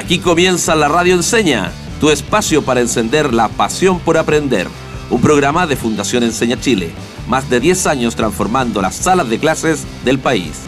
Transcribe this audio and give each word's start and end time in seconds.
Aquí 0.00 0.18
comienza 0.18 0.74
la 0.74 0.88
Radio 0.88 1.14
Enseña, 1.14 1.70
tu 2.00 2.08
espacio 2.08 2.62
para 2.62 2.80
encender 2.80 3.34
la 3.34 3.48
pasión 3.48 4.00
por 4.00 4.16
aprender. 4.16 4.66
Un 5.10 5.20
programa 5.20 5.66
de 5.66 5.76
Fundación 5.76 6.22
Enseña 6.22 6.58
Chile, 6.58 6.90
más 7.28 7.50
de 7.50 7.60
10 7.60 7.86
años 7.86 8.16
transformando 8.16 8.80
las 8.80 8.94
salas 8.94 9.28
de 9.28 9.38
clases 9.38 9.84
del 10.02 10.18
país. 10.18 10.62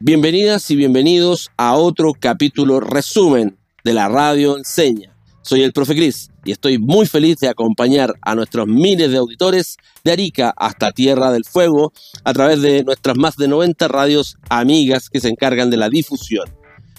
Bienvenidas 0.00 0.70
y 0.70 0.76
bienvenidos 0.76 1.50
a 1.58 1.74
otro 1.74 2.14
capítulo 2.18 2.80
resumen 2.80 3.58
de 3.84 3.92
la 3.92 4.08
Radio 4.08 4.56
Enseña. 4.56 5.13
Soy 5.44 5.62
el 5.62 5.74
profe 5.74 5.94
Cris 5.94 6.30
y 6.42 6.52
estoy 6.52 6.78
muy 6.78 7.04
feliz 7.04 7.36
de 7.36 7.48
acompañar 7.48 8.14
a 8.22 8.34
nuestros 8.34 8.66
miles 8.66 9.10
de 9.10 9.18
auditores 9.18 9.76
de 10.02 10.12
Arica 10.12 10.54
hasta 10.56 10.90
Tierra 10.90 11.30
del 11.32 11.44
Fuego 11.44 11.92
a 12.24 12.32
través 12.32 12.62
de 12.62 12.82
nuestras 12.82 13.18
más 13.18 13.36
de 13.36 13.46
90 13.46 13.86
radios 13.88 14.38
amigas 14.48 15.10
que 15.10 15.20
se 15.20 15.28
encargan 15.28 15.68
de 15.68 15.76
la 15.76 15.90
difusión. 15.90 16.48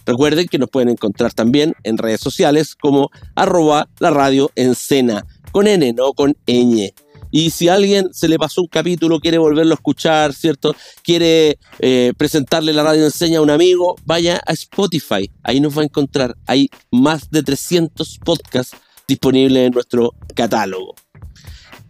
Recuerden 0.05 0.47
que 0.47 0.59
nos 0.59 0.69
pueden 0.69 0.89
encontrar 0.89 1.33
también 1.33 1.73
en 1.81 1.97
redes 1.97 2.21
sociales 2.21 2.75
como 2.75 3.09
arroba 3.33 3.89
la 3.97 4.11
radio 4.11 4.51
con 5.51 5.65
N, 5.65 5.93
no 5.93 6.13
con 6.13 6.35
ñ. 6.45 6.93
Y 7.35 7.49
si 7.49 7.67
a 7.67 7.73
alguien 7.73 8.13
se 8.13 8.29
le 8.29 8.39
pasó 8.39 8.61
un 8.61 8.69
capítulo, 8.69 9.19
quiere 9.19 9.37
volverlo 9.37 9.73
a 9.73 9.75
escuchar, 9.75 10.33
¿cierto? 10.33 10.73
Quiere 11.03 11.59
eh, 11.79 12.13
presentarle 12.15 12.71
la 12.71 12.81
radio 12.81 13.03
enseña 13.03 13.39
a 13.39 13.41
un 13.41 13.49
amigo, 13.49 13.97
vaya 14.05 14.41
a 14.45 14.53
Spotify. 14.53 15.29
Ahí 15.43 15.59
nos 15.59 15.77
va 15.77 15.81
a 15.81 15.83
encontrar. 15.83 16.37
Hay 16.45 16.69
más 16.91 17.29
de 17.31 17.43
300 17.43 18.19
podcasts 18.19 18.77
disponibles 19.05 19.67
en 19.67 19.73
nuestro 19.73 20.13
catálogo. 20.33 20.95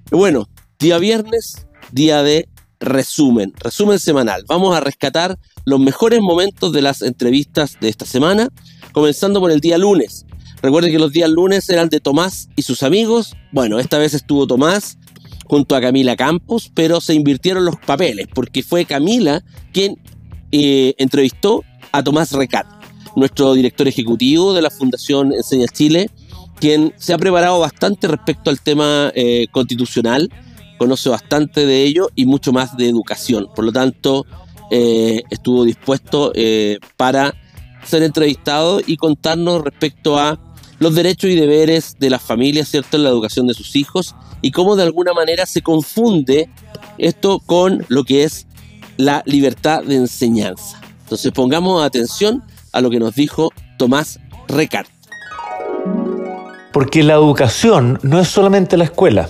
Bueno, 0.09 0.49
día 0.79 0.97
viernes, 0.97 1.67
día 1.91 2.23
de 2.23 2.49
resumen, 2.79 3.53
resumen 3.59 3.99
semanal. 3.99 4.45
Vamos 4.47 4.75
a 4.75 4.79
rescatar 4.79 5.37
los 5.63 5.79
mejores 5.79 6.21
momentos 6.21 6.73
de 6.73 6.81
las 6.81 7.03
entrevistas 7.03 7.77
de 7.79 7.89
esta 7.89 8.07
semana, 8.07 8.49
comenzando 8.93 9.39
por 9.39 9.51
el 9.51 9.59
día 9.59 9.77
lunes. 9.77 10.25
Recuerden 10.63 10.91
que 10.91 10.97
los 10.97 11.11
días 11.11 11.29
lunes 11.29 11.69
eran 11.69 11.89
de 11.89 11.99
Tomás 11.99 12.49
y 12.55 12.63
sus 12.63 12.81
amigos. 12.81 13.35
Bueno, 13.51 13.77
esta 13.77 13.99
vez 13.99 14.15
estuvo 14.15 14.47
Tomás 14.47 14.97
junto 15.45 15.75
a 15.75 15.81
Camila 15.81 16.15
Campos, 16.15 16.71
pero 16.73 16.99
se 16.99 17.13
invirtieron 17.13 17.65
los 17.65 17.77
papeles 17.77 18.27
porque 18.33 18.63
fue 18.63 18.85
Camila 18.85 19.43
quien 19.71 19.97
eh, 20.51 20.95
entrevistó 20.97 21.63
a 21.91 22.03
Tomás 22.03 22.31
Recat, 22.31 22.65
nuestro 23.15 23.53
director 23.53 23.87
ejecutivo 23.87 24.53
de 24.53 24.61
la 24.61 24.69
Fundación 24.69 25.33
Enseña 25.33 25.67
Chile, 25.67 26.09
quien 26.59 26.93
se 26.97 27.13
ha 27.13 27.17
preparado 27.17 27.59
bastante 27.59 28.07
respecto 28.07 28.49
al 28.49 28.61
tema 28.61 29.11
eh, 29.15 29.47
constitucional, 29.51 30.29
conoce 30.77 31.09
bastante 31.09 31.65
de 31.65 31.83
ello 31.83 32.09
y 32.15 32.25
mucho 32.25 32.51
más 32.51 32.75
de 32.75 32.89
educación. 32.89 33.47
Por 33.55 33.65
lo 33.65 33.71
tanto, 33.71 34.25
eh, 34.71 35.23
estuvo 35.29 35.63
dispuesto 35.63 36.33
para 36.97 37.33
ser 37.83 38.03
entrevistado 38.03 38.81
y 38.85 38.97
contarnos 38.97 39.61
respecto 39.61 40.17
a 40.17 40.39
los 40.79 40.95
derechos 40.95 41.29
y 41.29 41.35
deberes 41.35 41.97
de 41.99 42.09
las 42.09 42.21
familias, 42.21 42.69
¿cierto?, 42.69 42.97
en 42.97 43.03
la 43.03 43.09
educación 43.09 43.47
de 43.47 43.53
sus 43.53 43.75
hijos 43.75 44.15
y 44.41 44.51
cómo 44.51 44.75
de 44.75 44.83
alguna 44.83 45.13
manera 45.13 45.45
se 45.45 45.61
confunde 45.61 46.49
esto 46.97 47.39
con 47.39 47.85
lo 47.87 48.03
que 48.03 48.23
es 48.23 48.47
la 48.97 49.23
libertad 49.25 49.83
de 49.83 49.95
enseñanza. 49.95 50.79
Entonces 51.03 51.31
pongamos 51.31 51.83
atención 51.83 52.43
a 52.71 52.81
lo 52.81 52.89
que 52.89 52.99
nos 52.99 53.15
dijo 53.15 53.51
Tomás 53.77 54.19
Recart. 54.47 54.89
Porque 56.71 57.03
la 57.03 57.13
educación 57.13 57.99
no 58.03 58.19
es 58.19 58.27
solamente 58.27 58.75
la 58.75 58.83
escuela, 58.83 59.29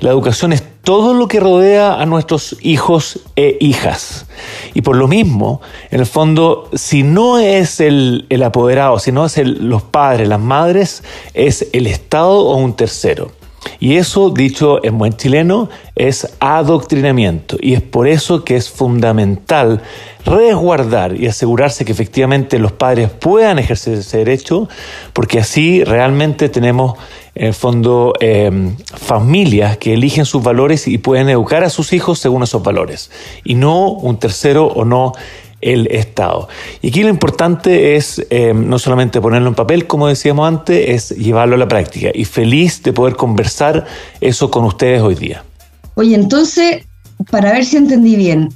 la 0.00 0.10
educación 0.10 0.52
es 0.52 0.62
todo 0.82 1.14
lo 1.14 1.26
que 1.26 1.40
rodea 1.40 2.00
a 2.00 2.06
nuestros 2.06 2.56
hijos 2.60 3.20
e 3.34 3.56
hijas. 3.60 4.26
Y 4.72 4.82
por 4.82 4.94
lo 4.94 5.08
mismo, 5.08 5.60
en 5.90 5.98
el 5.98 6.06
fondo, 6.06 6.70
si 6.74 7.02
no 7.02 7.38
es 7.38 7.80
el, 7.80 8.26
apoderado, 8.44 9.00
si 9.00 9.10
no 9.10 9.26
es 9.26 9.36
los 9.38 9.82
padres, 9.82 10.28
las 10.28 10.38
madres, 10.38 11.02
es 11.34 11.66
el 11.72 11.88
Estado 11.88 12.38
o 12.38 12.56
un 12.56 12.74
tercero. 12.76 13.32
Y 13.80 13.96
eso, 13.96 14.30
dicho 14.30 14.84
en 14.84 14.96
buen 14.96 15.14
chileno, 15.14 15.68
es 15.96 16.36
adoctrinamiento. 16.38 17.56
Y 17.60 17.74
es 17.74 17.82
por 17.82 18.06
eso 18.06 18.44
que 18.44 18.54
es 18.54 18.70
fundamental 18.70 19.82
resguardar 20.24 21.20
y 21.20 21.26
asegurarse 21.26 21.84
que 21.84 21.92
efectivamente 21.92 22.58
los 22.58 22.72
padres 22.72 23.10
puedan 23.10 23.58
ejercer 23.58 23.94
ese 23.98 24.18
derecho, 24.18 24.68
porque 25.12 25.40
así 25.40 25.84
realmente 25.84 26.48
tenemos 26.48 26.96
en 27.36 27.46
el 27.46 27.54
fondo 27.54 28.14
eh, 28.18 28.50
familias 28.96 29.76
que 29.76 29.92
eligen 29.94 30.24
sus 30.24 30.42
valores 30.42 30.88
y 30.88 30.96
pueden 30.96 31.28
educar 31.28 31.62
a 31.64 31.70
sus 31.70 31.92
hijos 31.92 32.18
según 32.18 32.42
esos 32.42 32.62
valores, 32.62 33.10
y 33.44 33.54
no 33.54 33.90
un 33.90 34.18
tercero 34.18 34.66
o 34.66 34.84
no 34.84 35.12
el 35.60 35.86
Estado. 35.88 36.48
Y 36.80 36.88
aquí 36.88 37.02
lo 37.02 37.08
importante 37.08 37.96
es 37.96 38.24
eh, 38.30 38.54
no 38.54 38.78
solamente 38.78 39.20
ponerlo 39.20 39.48
en 39.48 39.54
papel, 39.54 39.86
como 39.86 40.06
decíamos 40.08 40.48
antes, 40.48 40.88
es 40.88 41.18
llevarlo 41.18 41.56
a 41.56 41.58
la 41.58 41.68
práctica. 41.68 42.10
Y 42.14 42.24
feliz 42.24 42.82
de 42.82 42.92
poder 42.92 43.16
conversar 43.16 43.86
eso 44.20 44.50
con 44.50 44.64
ustedes 44.64 45.02
hoy 45.02 45.14
día. 45.14 45.44
Oye, 45.94 46.14
entonces, 46.14 46.84
para 47.30 47.52
ver 47.52 47.64
si 47.64 47.76
entendí 47.76 48.16
bien, 48.16 48.50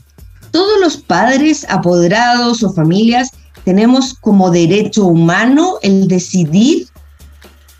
todos 0.51 0.81
los 0.81 0.97
padres, 0.97 1.67
apoderados 1.69 2.63
o 2.63 2.73
familias 2.73 3.31
tenemos 3.65 4.15
como 4.15 4.51
derecho 4.51 5.05
humano 5.05 5.79
el 5.83 6.09
decidir 6.09 6.87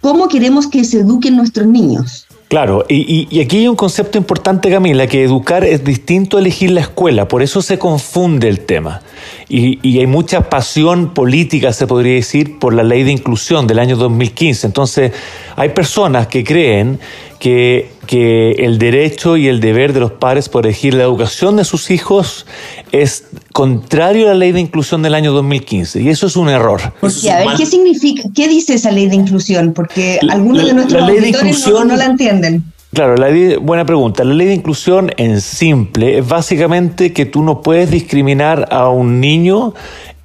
cómo 0.01 0.29
queremos 0.29 0.67
que 0.67 0.85
se 0.85 1.01
eduquen 1.01 1.37
nuestros 1.37 1.67
niños. 1.67 2.27
Claro, 2.51 2.85
y, 2.89 3.41
aquí 3.41 3.59
hay 3.59 3.69
un 3.69 3.77
concepto 3.77 4.19
importante, 4.19 4.73
Camila, 4.73 5.07
que 5.07 5.23
educar 5.23 5.65
es 5.65 5.85
distinto 5.85 6.37
a 6.37 6.41
elegir 6.41 6.73
la 6.73 6.81
escuela, 6.81 7.29
por 7.29 7.43
eso 7.43 7.63
se 7.63 7.79
confunde 7.79 8.49
el 8.49 8.59
tema. 8.59 9.03
Y, 9.49 9.79
y, 9.89 10.01
hay 10.01 10.09
mucha 10.09 10.51
pasión 10.51 11.15
política, 11.15 11.73
se 11.73 11.87
podría 11.87 12.15
decir, 12.15 12.59
por 12.59 12.75
la 12.75 12.83
ley 12.83 13.05
de 13.05 13.13
inclusión 13.13 13.69
del 13.69 13.79
año 13.79 13.95
2015. 13.97 14.67
Entonces, 14.67 15.13
hay 15.55 15.69
personas 15.69 16.27
que 16.27 16.43
creen 16.43 16.99
que, 17.41 17.91
que 18.07 18.53
el 18.53 18.79
derecho 18.79 19.37
y 19.37 19.49
el 19.49 19.61
deber 19.61 19.93
de 19.95 20.01
los 20.01 20.13
padres 20.13 20.49
por 20.49 20.67
elegir 20.67 20.95
la 20.95 21.03
educación 21.03 21.57
de 21.57 21.65
sus 21.65 21.91
hijos 21.91 22.47
es 22.93 23.25
contrario 23.53 24.27
a 24.27 24.29
la 24.29 24.35
ley 24.35 24.53
de 24.53 24.61
inclusión 24.61 25.03
del 25.03 25.15
año 25.15 25.33
2015 25.33 26.03
y 26.03 26.11
eso 26.11 26.27
es 26.27 26.37
un 26.37 26.51
error. 26.51 26.81
Porque, 27.01 27.31
a 27.31 27.39
ver, 27.39 27.49
¿qué 27.57 27.67
significa, 27.67 28.29
qué 28.35 28.47
dice 28.47 28.75
esa 28.75 28.93
ley 28.93 29.09
de 29.09 29.17
inclusión? 29.17 29.73
Porque 29.73 30.21
algunos 30.29 30.67
de 30.67 30.75
nuestros 30.75 31.03
auditores 31.03 31.67
no, 31.67 31.97
la 31.97 32.05
entienden. 32.05 32.63
Claro, 32.93 33.17
la 33.17 33.29
buena 33.61 33.87
pregunta. 33.87 34.23
La 34.23 34.35
ley 34.35 34.49
de 34.49 34.55
inclusión 34.55 35.11
en 35.17 35.41
simple 35.41 36.19
es 36.19 36.29
básicamente 36.29 37.13
que 37.13 37.25
tú 37.25 37.43
no 37.43 37.63
puedes 37.63 37.91
discriminar 37.91 38.69
a 38.71 38.91
un 38.91 39.21
niño 39.21 39.75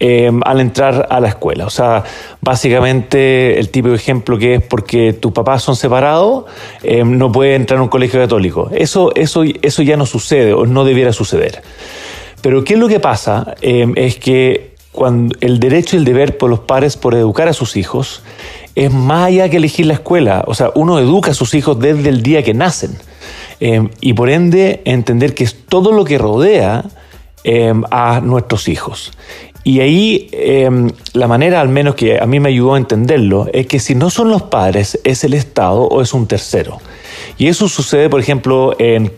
em, 0.08 0.40
al 0.46 0.62
entrar 0.62 1.08
a 1.10 1.20
la 1.20 1.30
escuela. 1.30 1.66
O 1.66 1.72
sea, 1.72 2.04
básicamente 2.40 3.58
el 3.60 3.70
tipo 3.70 3.90
de 3.90 3.96
ejemplo 3.96 4.38
que 4.38 4.56
es 4.56 4.62
porque 4.62 5.14
tus 5.14 5.32
papás 5.32 5.64
son 5.64 5.76
separados, 5.76 6.46
em, 6.84 7.18
no 7.18 7.32
puede 7.32 7.56
entrar 7.56 7.80
a 7.80 7.82
un 7.82 7.90
colegio 7.90 8.20
católico. 8.20 8.70
Eso, 8.72 9.12
eso, 9.16 9.44
eso 9.64 9.82
ya 9.82 9.98
no 9.98 10.06
sucede 10.06 10.54
o 10.54 10.68
no 10.68 10.86
debiera 10.86 11.12
suceder. 11.12 11.64
Pero 12.42 12.64
¿qué 12.64 12.76
es 12.76 12.80
lo 12.80 12.88
que 12.88 13.00
pasa? 13.00 13.56
Em, 13.62 13.94
es 13.96 14.18
que 14.18 14.76
cuando 14.92 15.36
el 15.42 15.60
derecho 15.60 15.96
y 15.96 16.00
el 16.00 16.06
deber 16.06 16.38
por 16.38 16.52
los 16.52 16.60
padres 16.60 16.98
por 16.98 17.16
educar 17.16 17.48
a 17.48 17.54
sus 17.54 17.76
hijos 17.76 18.22
es 18.76 18.94
más 18.94 19.28
allá 19.28 19.50
que 19.50 19.58
elegir 19.58 19.88
la 19.88 19.94
escuela. 19.94 20.44
O 20.46 20.54
sea, 20.54 20.70
uno 20.76 21.00
educa 21.00 21.32
a 21.32 21.34
sus 21.34 21.56
hijos 21.56 21.80
desde 21.80 22.10
el 22.10 22.22
día 22.22 22.44
que 22.44 22.54
nacen. 22.54 22.96
Y 24.02 24.14
por 24.14 24.30
ende 24.30 24.82
entender 24.86 25.34
que 25.34 25.46
es 25.46 25.56
todo 25.68 25.94
lo 25.94 26.04
que 26.04 26.18
rodea 26.18 26.84
a 27.92 28.22
nuestros 28.22 28.68
hijos. 28.68 29.12
Y 29.68 29.80
ahí 29.80 30.30
la 31.14 31.28
manera, 31.28 31.60
al 31.60 31.70
menos 31.70 31.96
que 31.96 32.20
a 32.20 32.26
mí 32.28 32.40
me 32.40 32.50
ayudó 32.50 32.76
a 32.76 32.78
entenderlo, 32.78 33.48
es 33.52 33.66
que 33.66 33.80
si 33.80 33.96
no 33.96 34.12
son 34.12 34.30
los 34.30 34.44
padres, 34.44 35.00
es 35.04 35.24
el 35.24 35.34
Estado 35.34 35.82
o 35.82 36.04
es 36.04 36.14
un 36.14 36.28
tercero. 36.28 36.78
Y 37.40 37.48
eso 37.48 37.68
sucede, 37.68 38.08
por 38.08 38.20
ejemplo, 38.20 38.76
en 38.78 39.12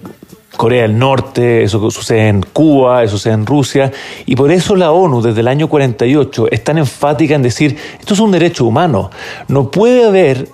Corea 0.56 0.84
del 0.84 0.98
Norte, 0.98 1.64
eso 1.64 1.92
sucede 1.92 2.30
en 2.30 2.42
Cuba, 2.42 3.04
eso 3.04 3.18
sucede 3.18 3.34
en 3.34 3.46
Rusia, 3.46 3.92
y 4.26 4.36
por 4.38 4.50
eso 4.50 4.76
la 4.78 4.92
ONU 4.92 5.22
desde 5.22 5.42
el 5.42 5.50
año 5.50 5.68
48 5.68 6.48
es 6.50 6.64
tan 6.64 6.78
enfática 6.78 7.36
en 7.36 7.44
decir, 7.44 7.78
esto 8.00 8.14
es 8.14 8.20
un 8.20 8.32
derecho 8.32 8.66
humano, 8.66 9.12
no 9.50 9.70
puede 9.70 10.06
haber 10.06 10.48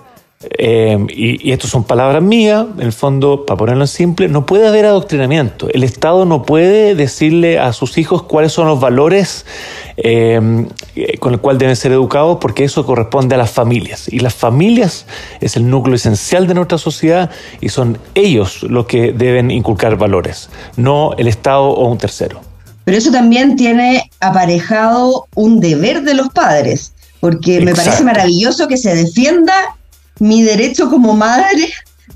eh, 0.58 0.98
y, 1.08 1.48
y 1.48 1.52
esto 1.52 1.66
son 1.66 1.84
palabras 1.84 2.22
mías, 2.22 2.66
en 2.76 2.84
el 2.84 2.92
fondo, 2.92 3.46
para 3.46 3.56
ponerlo 3.56 3.84
en 3.84 3.88
simple, 3.88 4.28
no 4.28 4.46
puede 4.46 4.66
haber 4.66 4.86
adoctrinamiento. 4.86 5.68
El 5.70 5.84
Estado 5.84 6.24
no 6.24 6.42
puede 6.42 6.94
decirle 6.94 7.58
a 7.58 7.72
sus 7.72 7.98
hijos 7.98 8.22
cuáles 8.22 8.52
son 8.52 8.66
los 8.66 8.80
valores 8.80 9.44
eh, 9.96 10.66
con 11.20 11.32
los 11.32 11.40
cuales 11.40 11.60
deben 11.60 11.76
ser 11.76 11.92
educados, 11.92 12.38
porque 12.40 12.64
eso 12.64 12.84
corresponde 12.84 13.34
a 13.34 13.38
las 13.38 13.50
familias. 13.50 14.08
Y 14.12 14.20
las 14.20 14.34
familias 14.34 15.06
es 15.40 15.56
el 15.56 15.68
núcleo 15.70 15.94
esencial 15.94 16.46
de 16.46 16.54
nuestra 16.54 16.78
sociedad 16.78 17.30
y 17.60 17.68
son 17.68 17.98
ellos 18.14 18.62
los 18.64 18.86
que 18.86 19.12
deben 19.12 19.50
inculcar 19.50 19.96
valores, 19.96 20.50
no 20.76 21.12
el 21.16 21.28
Estado 21.28 21.64
o 21.64 21.88
un 21.88 21.98
tercero. 21.98 22.40
Pero 22.84 22.98
eso 22.98 23.10
también 23.10 23.56
tiene 23.56 24.10
aparejado 24.20 25.26
un 25.34 25.60
deber 25.60 26.02
de 26.02 26.14
los 26.14 26.28
padres, 26.28 26.92
porque 27.20 27.60
me 27.60 27.74
parece 27.74 28.04
maravilloso 28.04 28.68
que 28.68 28.76
se 28.76 28.94
defienda 28.94 29.54
mi 30.24 30.42
derecho 30.42 30.88
como 30.88 31.12
madre 31.12 31.68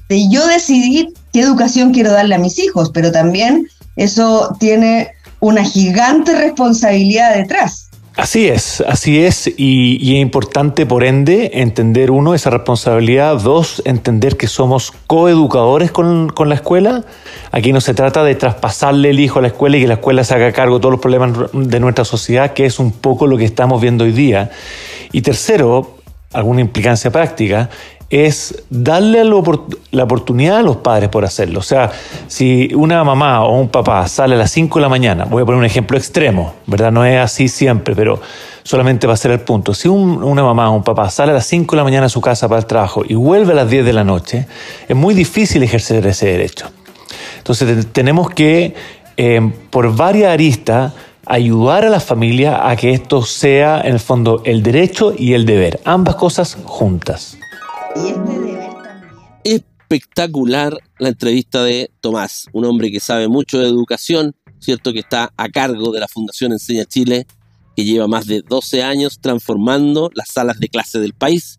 de 0.09 0.31
yo 0.31 0.47
decidir 0.47 1.11
qué 1.31 1.41
educación 1.41 1.93
quiero 1.93 2.11
darle 2.11 2.37
a 2.37 2.39
mis 2.39 2.59
hijos, 2.59 2.91
pero 2.93 3.13
también 3.13 3.69
Eso 3.97 4.57
tiene 4.61 5.09
una 5.41 5.65
gigante 5.65 6.33
responsabilidad 6.33 7.35
detrás. 7.35 7.91
Así 8.17 8.47
es, 8.47 8.81
así 8.81 9.25
es, 9.25 9.51
y, 9.57 10.15
es 10.15 10.21
importante 10.21 10.87
por 10.87 11.03
ende 11.05 11.51
entender 11.55 12.13
uno 12.13 12.33
esa 12.35 12.51
responsabilidad, 12.51 13.37
dos, 13.37 13.83
entender 13.85 14.37
que 14.37 14.47
somos 14.47 14.93
coeducadores 15.07 15.91
con, 15.91 16.29
con 16.29 16.49
la 16.49 16.55
escuela. 16.55 17.05
Aquí 17.51 17.73
no 17.73 17.81
se 17.81 17.95
trata 17.95 18.23
de 18.23 18.37
traspasarle 18.37 19.11
el 19.11 19.21
hijo 19.21 19.41
a 19.41 19.43
la 19.43 19.49
escuela 19.49 19.77
y 19.77 19.81
que 19.81 19.89
la 19.89 19.95
escuela 19.95 20.23
se 20.23 20.35
haga 20.35 20.53
cargo 20.53 20.77
de 20.77 20.81
todos 20.81 20.93
los 20.93 21.01
problemas 21.01 21.51
de 21.53 21.81
nuestra 21.81 22.05
sociedad, 22.05 22.53
que 22.53 22.67
es 22.67 22.79
un 22.79 22.93
poco 22.93 23.27
lo 23.27 23.37
que 23.37 23.45
estamos 23.45 23.81
viendo 23.81 24.05
hoy 24.05 24.13
día. 24.13 24.51
Y 25.13 25.23
tercero, 25.23 25.99
alguna 26.33 26.61
implicancia 26.61 27.11
práctica, 27.11 27.71
es 28.11 28.63
darle 28.71 29.23
la 29.25 30.05
oportunidad 30.05 30.59
a 30.59 30.63
los 30.63 30.79
padres 30.79 31.11
por 31.11 31.25
hacerlo. 31.25 31.61
O 31.61 31.63
sea, 31.63 31.91
si 32.27 32.73
una 32.75 33.05
mamá 33.05 33.45
o 33.45 33.59
un 33.59 33.69
papá 33.69 34.07
sale 34.09 34.35
a 34.35 34.39
las 34.39 34.51
5 34.51 34.79
de 34.79 34.83
la 34.83 34.89
mañana, 34.89 35.25
voy 35.25 35.43
a 35.43 35.45
poner 35.45 35.59
un 35.59 35.67
ejemplo 35.67 35.99
extremo, 35.99 36.55
¿verdad? 36.67 36.91
No 36.91 37.05
es 37.05 37.19
así 37.19 37.49
siempre, 37.49 37.95
pero 37.95 38.21
solamente 38.63 39.07
va 39.07 39.13
a 39.13 39.17
ser 39.17 39.33
el 39.33 39.41
punto. 39.41 39.75
Si 39.75 39.89
una 39.89 40.43
mamá 40.43 40.71
o 40.71 40.77
un 40.77 40.83
papá 40.83 41.11
sale 41.11 41.33
a 41.33 41.35
las 41.35 41.47
5 41.47 41.75
de 41.75 41.77
la 41.77 41.85
mañana 41.85 42.07
a 42.07 42.09
su 42.09 42.21
casa 42.21 42.49
para 42.49 42.61
el 42.61 42.67
trabajo 42.67 43.03
y 43.07 43.15
vuelve 43.15 43.53
a 43.53 43.57
las 43.57 43.71
10 43.71 43.85
de 43.85 43.93
la 43.93 44.05
noche, 44.05 44.47
es 44.89 44.97
muy 44.97 45.15
difícil 45.15 45.63
ejercer 45.63 46.07
ese 46.07 46.27
derecho. 46.27 46.71
Entonces 47.39 47.87
tenemos 47.93 48.31
que, 48.31 48.75
eh, 49.17 49.53
por 49.71 49.95
varias 49.95 50.33
aristas, 50.33 50.93
ayudar 51.25 51.85
a 51.85 51.91
la 51.91 52.01
familia 52.01 52.69
a 52.69 52.77
que 52.77 52.93
esto 52.93 53.23
sea, 53.23 53.83
en 53.83 53.93
el 53.93 54.01
fondo, 54.01 54.41
el 54.45 54.63
derecho 54.63 55.13
y 55.17 55.35
el 55.35 55.45
deber, 55.45 55.79
ambas 55.85 56.17
cosas 56.17 56.57
juntas. 56.65 57.38
Este 59.45 59.79
Espectacular 59.91 60.77
la 60.99 61.09
entrevista 61.09 61.65
de 61.65 61.91
Tomás, 62.03 62.45
un 62.53 62.67
hombre 62.67 62.91
que 62.91 63.01
sabe 63.01 63.27
mucho 63.27 63.59
de 63.59 63.69
educación, 63.69 64.37
cierto 64.59 64.93
que 64.93 64.99
está 64.99 65.33
a 65.39 65.49
cargo 65.49 65.93
de 65.93 66.01
la 66.01 66.09
Fundación 66.09 66.53
Enseña 66.53 66.85
Chile, 66.85 67.27
que 67.75 67.85
lleva 67.85 68.07
más 68.07 68.27
de 68.27 68.43
12 68.43 68.83
años 68.83 69.19
transformando 69.19 70.11
las 70.13 70.29
salas 70.29 70.61
de 70.61 70.69
clase 70.69 70.99
del 70.99 71.15
país. 71.15 71.59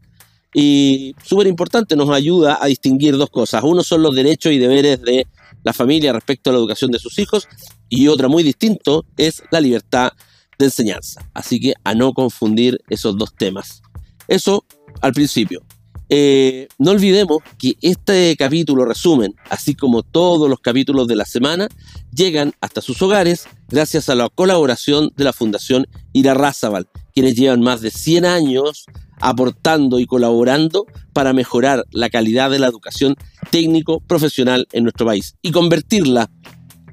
Y 0.54 1.16
súper 1.24 1.48
importante, 1.48 1.96
nos 1.96 2.12
ayuda 2.12 2.60
a 2.62 2.68
distinguir 2.68 3.18
dos 3.18 3.32
cosas. 3.32 3.64
Uno 3.64 3.82
son 3.82 4.04
los 4.04 4.14
derechos 4.14 4.54
y 4.54 4.60
deberes 4.60 5.02
de 5.02 5.26
la 5.64 5.74
familia 5.74 6.14
respecto 6.14 6.52
a 6.52 6.54
la 6.54 6.60
educación 6.60 6.92
de 6.92 7.00
sus 7.00 7.18
hijos 7.18 7.48
y 7.90 8.10
otra 8.10 8.28
muy 8.28 8.44
distinto 8.44 9.06
es 9.18 9.42
la 9.50 9.60
libertad 9.60 10.12
de 10.60 10.66
enseñanza. 10.66 11.28
Así 11.34 11.60
que 11.60 11.74
a 11.84 11.96
no 11.96 12.14
confundir 12.14 12.78
esos 12.92 13.18
dos 13.18 13.34
temas. 13.34 13.82
Eso 14.28 14.66
al 15.02 15.14
principio. 15.14 15.64
Eh, 16.10 16.68
no 16.80 16.92
olvidemos 16.92 17.38
que 17.60 17.76
este 17.82 18.36
capítulo 18.36 18.84
resumen, 18.84 19.36
así 19.50 19.76
como 19.76 20.02
todos 20.02 20.50
los 20.50 20.60
capítulos 20.60 21.08
de 21.08 21.16
la 21.16 21.26
semana, 21.26 21.68
llegan 22.12 22.54
hasta 22.62 22.82
sus 22.82 23.00
hogares 23.02 23.48
gracias 23.68 24.10
a 24.10 24.16
la 24.16 24.28
colaboración 24.30 25.12
de 25.16 25.24
la 25.24 25.34
Fundación 25.34 25.86
Irarrázaval, 26.14 26.88
quienes 27.14 27.36
llevan 27.36 27.62
más 27.62 27.82
de 27.82 27.92
100 27.92 28.26
años 28.26 28.86
aportando 29.20 30.00
y 30.00 30.06
colaborando 30.06 30.86
para 31.14 31.34
mejorar 31.34 31.86
la 31.92 32.10
calidad 32.10 32.50
de 32.50 32.60
la 32.60 32.68
educación 32.68 33.16
técnico-profesional 33.52 34.68
en 34.72 34.84
nuestro 34.84 35.06
país 35.06 35.36
y 35.42 35.52
convertirla 35.52 36.32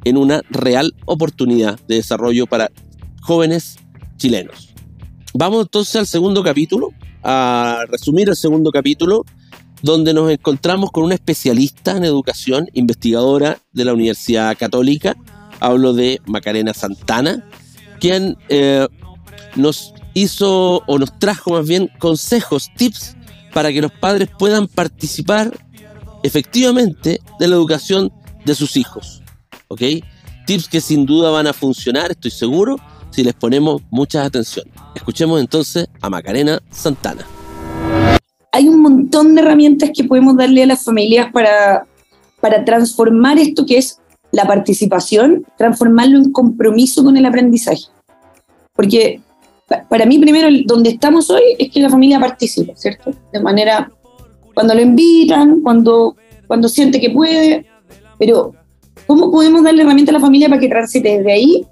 en 0.04 0.16
una 0.16 0.42
real 0.50 0.94
oportunidad 1.06 1.80
de 1.86 1.96
desarrollo 1.96 2.46
para 2.46 2.70
jóvenes 3.22 3.76
chilenos. 4.16 4.74
Vamos 5.34 5.62
entonces 5.62 5.96
al 5.96 6.06
segundo 6.06 6.42
capítulo, 6.42 6.90
a 7.22 7.84
resumir 7.88 8.28
el 8.28 8.36
segundo 8.36 8.70
capítulo, 8.70 9.24
donde 9.82 10.14
nos 10.14 10.30
encontramos 10.30 10.90
con 10.90 11.04
una 11.04 11.14
especialista 11.14 11.96
en 11.96 12.04
educación, 12.04 12.68
investigadora 12.72 13.58
de 13.72 13.84
la 13.84 13.92
Universidad 13.92 14.56
Católica, 14.56 15.16
hablo 15.60 15.92
de 15.92 16.20
Macarena 16.26 16.74
Santana, 16.74 17.44
quien 18.00 18.36
eh, 18.48 18.86
nos 19.54 19.94
hizo 20.14 20.82
o 20.86 20.98
nos 20.98 21.18
trajo 21.18 21.52
más 21.52 21.66
bien 21.66 21.90
consejos, 21.98 22.70
tips 22.76 23.16
para 23.52 23.72
que 23.72 23.80
los 23.80 23.92
padres 23.92 24.28
puedan 24.38 24.66
participar 24.66 25.52
efectivamente 26.22 27.20
de 27.38 27.48
la 27.48 27.54
educación 27.54 28.12
de 28.44 28.54
sus 28.54 28.76
hijos. 28.76 29.22
¿Ok? 29.68 29.82
Tips 30.46 30.68
que 30.68 30.80
sin 30.80 31.06
duda 31.06 31.30
van 31.30 31.46
a 31.46 31.52
funcionar, 31.52 32.10
estoy 32.10 32.30
seguro, 32.30 32.76
si 33.16 33.24
les 33.24 33.32
ponemos 33.32 33.80
mucha 33.90 34.24
atención. 34.24 34.66
Escuchemos 34.94 35.40
entonces 35.40 35.88
a 36.02 36.10
Macarena 36.10 36.60
Santana. 36.70 37.24
Hay 38.52 38.68
un 38.68 38.82
montón 38.82 39.34
de 39.34 39.40
herramientas 39.40 39.90
que 39.94 40.04
podemos 40.04 40.36
darle 40.36 40.62
a 40.64 40.66
las 40.66 40.84
familias 40.84 41.32
para, 41.32 41.86
para 42.42 42.62
transformar 42.62 43.38
esto 43.38 43.64
que 43.64 43.78
es 43.78 44.00
la 44.32 44.46
participación, 44.46 45.46
transformarlo 45.56 46.18
en 46.18 46.30
compromiso 46.30 47.02
con 47.02 47.16
el 47.16 47.24
aprendizaje. 47.24 47.84
Porque 48.74 49.22
para 49.88 50.04
mí, 50.04 50.18
primero, 50.18 50.48
donde 50.66 50.90
estamos 50.90 51.30
hoy 51.30 51.56
es 51.58 51.70
que 51.70 51.80
la 51.80 51.88
familia 51.88 52.20
participe, 52.20 52.76
¿cierto? 52.76 53.12
De 53.32 53.40
manera, 53.40 53.90
cuando 54.52 54.74
lo 54.74 54.82
invitan, 54.82 55.62
cuando, 55.62 56.16
cuando 56.46 56.68
siente 56.68 57.00
que 57.00 57.08
puede, 57.08 57.64
pero 58.18 58.52
¿cómo 59.06 59.30
podemos 59.30 59.64
darle 59.64 59.84
herramienta 59.84 60.12
a 60.12 60.14
la 60.14 60.20
familia 60.20 60.50
para 60.50 60.60
que 60.60 60.68
transite 60.68 61.16
desde 61.16 61.32
ahí 61.32 61.66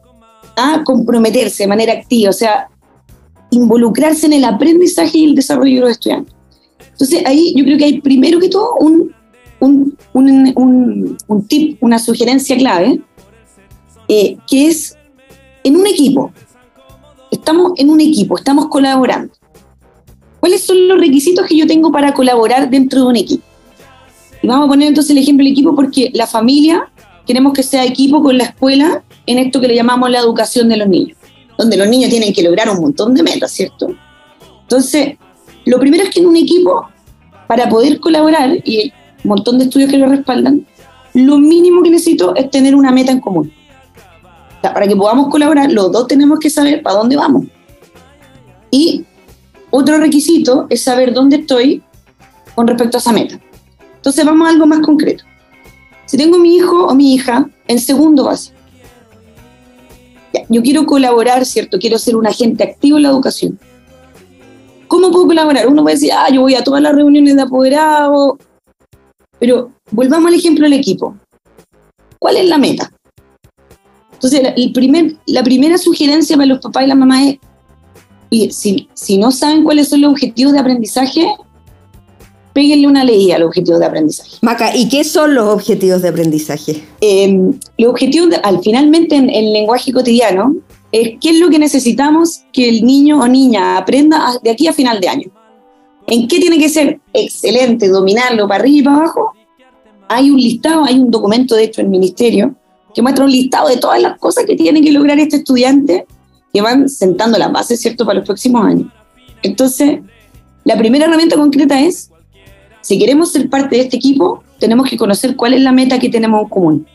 a 0.57 0.83
comprometerse 0.85 1.65
de 1.65 1.69
manera 1.69 1.93
activa, 1.93 2.31
o 2.31 2.33
sea, 2.33 2.69
involucrarse 3.51 4.27
en 4.27 4.35
el 4.35 4.45
aprendizaje 4.45 5.19
y 5.19 5.25
el 5.25 5.35
desarrollo 5.35 5.75
de 5.77 5.81
los 5.81 5.91
estudiantes. 5.91 6.35
Entonces 6.93 7.23
ahí 7.27 7.55
yo 7.57 7.65
creo 7.65 7.79
que 7.79 7.85
hay 7.85 8.01
primero 8.01 8.39
que 8.39 8.49
todo 8.49 8.77
un, 8.81 9.15
un, 9.61 9.97
un, 10.13 11.17
un 11.27 11.47
tip, 11.47 11.83
una 11.83 11.99
sugerencia 11.99 12.57
clave, 12.57 13.01
eh, 14.09 14.37
que 14.47 14.69
es 14.69 14.97
en 15.63 15.77
un 15.77 15.87
equipo. 15.87 16.33
Estamos 17.31 17.73
en 17.77 17.91
un 17.91 18.01
equipo, 18.01 18.37
estamos 18.37 18.69
colaborando. 18.69 19.33
¿Cuáles 20.41 20.63
son 20.63 20.89
los 20.89 21.01
requisitos 21.01 21.47
que 21.47 21.57
yo 21.57 21.67
tengo 21.67 21.91
para 21.91 22.13
colaborar 22.13 22.71
dentro 22.71 23.01
de 23.01 23.07
un 23.07 23.17
equipo? 23.17 23.43
Y 24.43 24.47
vamos 24.47 24.67
a 24.67 24.69
poner 24.69 24.89
entonces 24.89 25.11
el 25.11 25.19
ejemplo 25.19 25.43
del 25.43 25.53
equipo 25.53 25.75
porque 25.75 26.11
la 26.13 26.27
familia 26.27 26.93
queremos 27.27 27.53
que 27.53 27.63
sea 27.63 27.85
equipo 27.85 28.23
con 28.23 28.37
la 28.39 28.45
escuela 28.45 29.03
en 29.27 29.39
esto 29.39 29.61
que 29.61 29.69
le 29.69 29.75
llamamos 29.75 30.11
la 30.11 30.19
educación 30.19 30.69
de 30.69 30.77
los 30.77 30.89
niños, 30.89 31.17
donde 31.59 31.77
los 31.77 31.89
niños 31.89 32.11
tienen 32.11 32.33
que 32.33 32.43
lograr 32.43 32.69
un 32.71 32.81
montón 32.81 33.15
de 33.15 33.23
metas, 33.23 33.53
¿cierto? 33.53 33.95
Entonces, 34.63 35.17
lo 35.65 35.79
primero 35.79 36.05
es 36.05 36.11
que 36.11 36.21
en 36.21 36.27
un 36.27 36.37
equipo, 36.37 36.89
para 37.47 37.69
poder 37.69 38.01
colaborar, 38.01 38.59
y 38.65 38.77
hay 38.77 38.93
un 39.25 39.29
montón 39.29 39.59
de 39.59 39.65
estudios 39.65 39.91
que 39.91 39.99
lo 39.99 40.07
respaldan, 40.07 40.67
lo 41.15 41.39
mínimo 41.39 41.83
que 41.83 41.91
necesito 41.91 42.35
es 42.35 42.51
tener 42.51 42.75
una 42.75 42.91
meta 42.91 43.13
en 43.13 43.21
común. 43.21 43.53
para 44.63 44.89
que 44.89 44.97
podamos 44.97 45.29
colaborar, 45.29 45.71
los 45.71 45.93
dos 45.93 46.07
tenemos 46.07 46.39
que 46.39 46.49
saber 46.49 46.83
para 46.83 46.97
dónde 46.97 47.17
vamos. 47.17 47.45
Y 48.71 49.05
otro 49.71 49.99
requisito 49.99 50.67
es 50.71 50.83
saber 50.83 51.13
dónde 51.13 51.37
estoy 51.37 51.83
con 52.55 52.67
respecto 52.67 52.97
a 52.97 53.01
esa 53.01 53.13
meta. 53.13 53.39
Entonces 53.97 54.25
vamos 54.25 54.47
a 54.47 54.51
algo 54.51 54.67
más 54.67 54.81
concreto. 54.81 55.25
Si 56.07 56.17
tengo 56.17 56.39
mi 56.39 56.57
hijo 56.57 56.87
o 56.87 56.95
mi 56.95 57.15
hija 57.15 57.49
en 57.67 57.79
segundo 57.79 58.25
básico, 58.25 58.57
yo 60.49 60.63
quiero 60.63 60.85
colaborar, 60.87 61.45
¿cierto? 61.45 61.79
Quiero 61.79 61.99
ser 61.99 62.17
un 62.17 62.27
agente 62.27 62.65
activo 62.65 62.97
en 62.97 63.05
la 63.05 63.11
educación. 63.11 63.59
¿Cómo 64.89 65.11
puedo 65.11 65.27
colaborar? 65.27 65.67
Uno 65.67 65.83
puede 65.83 65.97
decir, 65.97 66.13
ah, 66.13 66.29
yo 66.31 66.43
voy 66.43 66.55
a 66.55 66.65
todas 66.65 66.83
las 66.83 66.95
reuniones 66.95 67.37
de 67.37 67.43
apoderado, 67.43 68.39
pero 69.39 69.73
volvamos 69.91 70.29
al 70.29 70.35
ejemplo 70.35 70.65
del 70.65 70.75
equipo. 70.75 71.17
¿Cuál 72.19 72.37
es 72.37 72.49
la 72.49 72.59
meta? 72.59 72.93
Entonces, 74.13 74.53
el 74.57 74.73
primer, 74.73 75.17
la 75.27 75.43
primera 75.43 75.79
sugerencia 75.79 76.37
para 76.37 76.47
los 76.47 76.61
papás 76.61 76.85
y 76.85 76.87
las 76.87 76.97
mamás 76.97 77.37
es, 78.31 78.57
si, 78.57 78.89
si 78.95 79.19
no 79.19 79.31
saben 79.31 79.65
cuáles 79.65 79.89
son 79.89 80.01
los 80.01 80.13
objetivos 80.13 80.53
de 80.53 80.59
aprendizaje, 80.59 81.27
péguenle 82.55 82.87
una 82.87 83.05
ley 83.05 83.33
al 83.33 83.43
objetivo 83.43 83.79
de 83.79 83.85
aprendizaje. 83.85 84.39
Maca, 84.41 84.75
¿y 84.75 84.89
qué 84.89 85.05
son 85.05 85.35
los 85.35 85.47
objetivos 85.49 86.01
de 86.01 86.09
aprendizaje? 86.09 86.83
Eh, 87.01 87.37
los 87.77 87.91
objetivos, 87.91 88.31
al, 88.43 88.61
finalmente 88.63 89.17
en 89.17 89.29
el 89.29 89.53
lenguaje 89.53 89.93
cotidiano, 89.93 90.57
es 90.93 91.19
qué 91.21 91.31
es 91.31 91.41
lo 91.41 91.51
que 91.51 91.59
necesitamos 91.59 92.43
que 92.53 92.69
el 92.69 92.85
niño 92.85 93.21
o 93.21 93.27
niña 93.27 93.77
aprenda 93.77 94.39
de 94.43 94.51
aquí 94.51 94.69
a 94.69 94.73
final 94.73 95.01
de 95.01 95.09
año. 95.09 95.31
¿En 96.07 96.29
qué 96.29 96.39
tiene 96.39 96.59
que 96.59 96.69
ser 96.69 97.01
excelente, 97.13 97.89
dominarlo 97.89 98.47
para 98.47 98.61
arriba 98.61 98.79
y 98.79 98.83
para 98.83 98.97
abajo? 98.99 99.33
Hay 100.09 100.31
un 100.31 100.37
listado, 100.37 100.85
hay 100.85 101.01
un 101.01 101.11
documento 101.11 101.57
de 101.57 101.65
hecho 101.65 101.81
en 101.81 101.89
el 101.89 101.91
ministerio 101.91 102.55
que 102.95 103.03
muestra 103.03 103.25
un 103.25 103.33
listado 103.33 103.69
de 103.69 103.79
todas 103.79 104.01
las 104.01 104.17
cosas 104.19 104.45
que 104.45 104.55
tiene 104.55 104.81
que 104.81 104.93
lograr 104.93 105.19
este 105.19 105.39
estudiante 105.39 106.07
que 106.53 106.61
van 106.61 106.89
sentando 106.89 107.37
las 107.37 107.51
bases, 107.51 107.81
¿cierto?, 107.81 108.07
para 108.07 108.21
los 108.21 108.27
próximos 108.27 108.65
años. 108.65 108.87
Entonces, 109.43 109.99
la 110.63 110.79
primera 110.79 111.07
herramienta 111.07 111.37
concreta 111.37 111.81
es 111.81 112.11
si 112.85 112.99
queremos 112.99 113.33
ser 113.33 113.49
parte 113.49 113.77
de 113.77 113.83
este 113.83 113.97
equipo, 113.97 114.45
tenemos 114.59 114.91
que 114.91 114.99
conocer 114.99 115.37
cuál 115.37 115.55
es 115.55 115.63
la 115.63 115.73
meta 115.73 115.99
que 115.99 116.11
tenemos 116.11 116.43
en 116.43 116.49
común. 116.51 116.87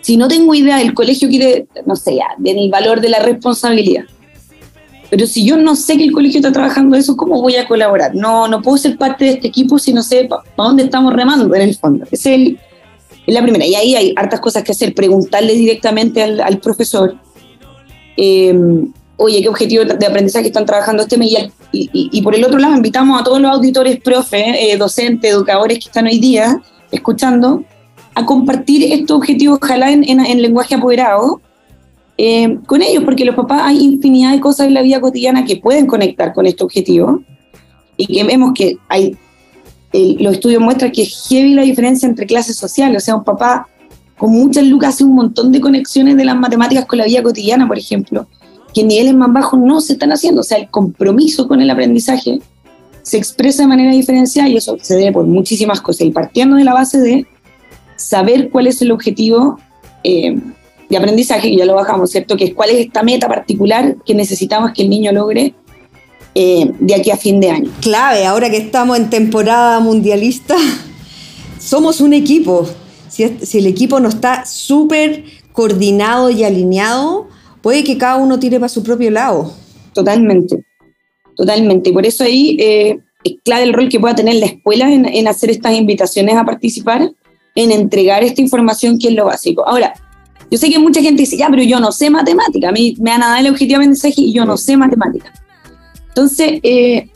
Si 0.00 0.16
no 0.16 0.26
tengo 0.26 0.52
idea, 0.52 0.82
el 0.82 0.94
colegio 0.94 1.28
quiere, 1.28 1.68
no 1.86 1.94
sé, 1.94 2.16
ya, 2.16 2.26
del 2.38 2.68
valor 2.70 3.00
de 3.00 3.08
la 3.08 3.20
responsabilidad. 3.20 4.02
Pero 5.08 5.28
si 5.28 5.44
yo 5.44 5.56
no 5.56 5.76
sé 5.76 5.96
que 5.96 6.02
el 6.02 6.10
colegio 6.10 6.40
está 6.40 6.50
trabajando 6.50 6.96
eso, 6.96 7.16
¿cómo 7.16 7.40
voy 7.40 7.54
a 7.54 7.68
colaborar? 7.68 8.16
No, 8.16 8.48
no 8.48 8.62
puedo 8.62 8.78
ser 8.78 8.98
parte 8.98 9.26
de 9.26 9.30
este 9.34 9.46
equipo 9.46 9.78
si 9.78 9.92
no 9.92 10.02
sé 10.02 10.24
para 10.28 10.42
dónde 10.56 10.82
estamos 10.82 11.12
remando 11.12 11.54
en 11.54 11.62
el 11.62 11.76
fondo. 11.76 12.04
Es 12.10 12.26
el, 12.26 12.58
Es 13.28 13.32
la 13.32 13.42
primera. 13.42 13.64
Y 13.64 13.76
ahí 13.76 13.94
hay 13.94 14.12
hartas 14.16 14.40
cosas 14.40 14.64
que 14.64 14.72
hacer. 14.72 14.92
Preguntarle 14.92 15.54
directamente 15.54 16.20
al, 16.20 16.58
profesor, 16.58 17.14
eh, 18.16 18.52
oye, 19.22 19.42
¿qué 19.42 19.48
objetivos 19.48 19.86
de 19.98 20.06
aprendizaje 20.06 20.46
están 20.46 20.64
trabajando 20.64 21.02
este 21.02 21.18
mes? 21.18 21.50
Y, 21.72 22.22
por 22.22 22.34
el 22.34 22.42
otro 22.42 22.58
lado, 22.58 22.74
invitamos 22.74 23.20
a 23.20 23.24
todos 23.24 23.38
los 23.38 23.50
auditores, 23.50 24.00
profe, 24.00 24.72
eh, 24.72 24.76
docentes, 24.78 25.30
educadores 25.30 25.78
que 25.78 25.84
están 25.84 26.06
hoy 26.06 26.18
día 26.18 26.60
escuchando, 26.90 27.62
a 28.14 28.24
compartir 28.24 28.82
estos 28.92 29.18
objetivos, 29.18 29.58
ojalá 29.62 29.92
en, 29.92 30.04
en, 30.04 30.42
lenguaje 30.42 30.74
apoderado, 30.74 31.40
eh, 32.16 32.58
con 32.66 32.80
ellos, 32.80 33.04
porque 33.04 33.26
los 33.26 33.36
papás 33.36 33.60
hay 33.64 33.78
infinidad 33.78 34.32
de 34.32 34.40
cosas 34.40 34.68
en 34.68 34.74
la 34.74 34.82
vida 34.82 35.00
cotidiana 35.00 35.44
que 35.44 35.56
pueden 35.56 35.86
conectar 35.86 36.32
con 36.32 36.46
este 36.46 36.64
objetivo 36.64 37.22
y 37.98 38.06
que 38.06 38.24
vemos 38.24 38.52
que 38.54 38.78
hay, 38.88 39.16
los 39.92 40.32
estudios 40.32 40.62
muestran 40.62 40.92
que 40.92 41.02
es 41.02 41.28
heavy 41.28 41.54
la 41.54 41.62
diferencia 41.62 42.08
entre 42.08 42.26
clases 42.26 42.56
sociales, 42.56 43.02
o 43.02 43.04
sea, 43.04 43.16
un 43.16 43.24
papá 43.24 43.68
con 44.16 44.32
muchas 44.32 44.64
lucas 44.64 44.94
hace 44.94 45.04
un 45.04 45.14
montón 45.14 45.52
de 45.52 45.60
conexiones 45.60 46.16
de 46.16 46.24
las 46.24 46.36
matemáticas 46.36 46.86
con 46.86 46.98
la 46.98 47.04
vida 47.04 47.22
cotidiana, 47.22 47.68
por 47.68 47.78
ejemplo, 47.78 48.26
que 48.74 48.82
en 48.82 48.88
niveles 48.88 49.14
más 49.14 49.32
bajos 49.32 49.58
no 49.60 49.80
se 49.80 49.94
están 49.94 50.12
haciendo, 50.12 50.42
o 50.42 50.44
sea, 50.44 50.58
el 50.58 50.70
compromiso 50.70 51.48
con 51.48 51.60
el 51.60 51.70
aprendizaje 51.70 52.40
se 53.02 53.16
expresa 53.16 53.62
de 53.62 53.68
manera 53.68 53.92
diferenciada 53.92 54.48
y 54.48 54.56
eso 54.56 54.76
se 54.80 54.96
debe 54.96 55.12
por 55.12 55.24
muchísimas 55.24 55.80
cosas, 55.80 56.06
y 56.06 56.10
partiendo 56.10 56.56
de 56.56 56.64
la 56.64 56.74
base 56.74 57.00
de 57.00 57.26
saber 57.96 58.50
cuál 58.50 58.66
es 58.66 58.80
el 58.82 58.92
objetivo 58.92 59.58
eh, 60.04 60.38
de 60.88 60.96
aprendizaje, 60.96 61.50
que 61.50 61.56
ya 61.56 61.64
lo 61.64 61.74
bajamos, 61.74 62.10
¿cierto? 62.10 62.36
Que 62.36 62.44
es 62.44 62.54
cuál 62.54 62.70
es 62.70 62.86
esta 62.86 63.02
meta 63.02 63.28
particular 63.28 63.96
que 64.04 64.14
necesitamos 64.14 64.72
que 64.72 64.82
el 64.82 64.90
niño 64.90 65.12
logre 65.12 65.54
eh, 66.34 66.72
de 66.78 66.94
aquí 66.94 67.10
a 67.10 67.16
fin 67.16 67.40
de 67.40 67.50
año. 67.50 67.70
Clave, 67.80 68.26
ahora 68.26 68.50
que 68.50 68.56
estamos 68.56 68.96
en 68.98 69.10
temporada 69.10 69.80
mundialista, 69.80 70.56
somos 71.58 72.00
un 72.00 72.12
equipo. 72.12 72.68
Si, 73.08 73.28
si 73.42 73.58
el 73.58 73.66
equipo 73.66 74.00
no 74.00 74.08
está 74.08 74.44
súper 74.46 75.24
coordinado 75.52 76.30
y 76.30 76.44
alineado, 76.44 77.28
puede 77.62 77.84
que 77.84 77.98
cada 77.98 78.16
uno 78.16 78.38
tire 78.38 78.58
para 78.58 78.68
su 78.68 78.82
propio 78.82 79.10
lado. 79.10 79.52
Totalmente, 79.92 80.64
totalmente. 81.36 81.92
Por 81.92 82.06
eso 82.06 82.24
ahí 82.24 82.56
eh, 82.60 82.98
es 83.24 83.34
clave 83.44 83.64
el 83.64 83.72
rol 83.72 83.88
que 83.88 84.00
pueda 84.00 84.14
tener 84.14 84.36
la 84.36 84.46
escuela 84.46 84.92
en, 84.92 85.04
en 85.04 85.28
hacer 85.28 85.50
estas 85.50 85.74
invitaciones 85.74 86.36
a 86.36 86.44
participar 86.44 87.10
en 87.54 87.72
entregar 87.72 88.22
esta 88.22 88.40
información 88.40 88.98
que 88.98 89.08
es 89.08 89.14
lo 89.14 89.26
básico. 89.26 89.66
Ahora, 89.66 89.92
yo 90.50 90.58
sé 90.58 90.68
que 90.68 90.78
mucha 90.78 91.00
gente 91.00 91.22
dice, 91.22 91.36
ya, 91.36 91.48
pero 91.48 91.62
yo 91.62 91.80
no 91.80 91.92
sé 91.92 92.10
matemática, 92.10 92.68
a 92.68 92.72
mí 92.72 92.96
me 93.00 93.10
van 93.10 93.22
a 93.22 93.28
dar 93.28 93.40
el 93.40 93.50
objetivo 93.50 93.78
de 93.78 93.84
aprendizaje 93.84 94.20
y 94.20 94.32
yo 94.32 94.44
no 94.44 94.56
sé 94.56 94.76
matemática. 94.76 95.32
Entonces, 96.08 96.60
eh, 96.62 97.08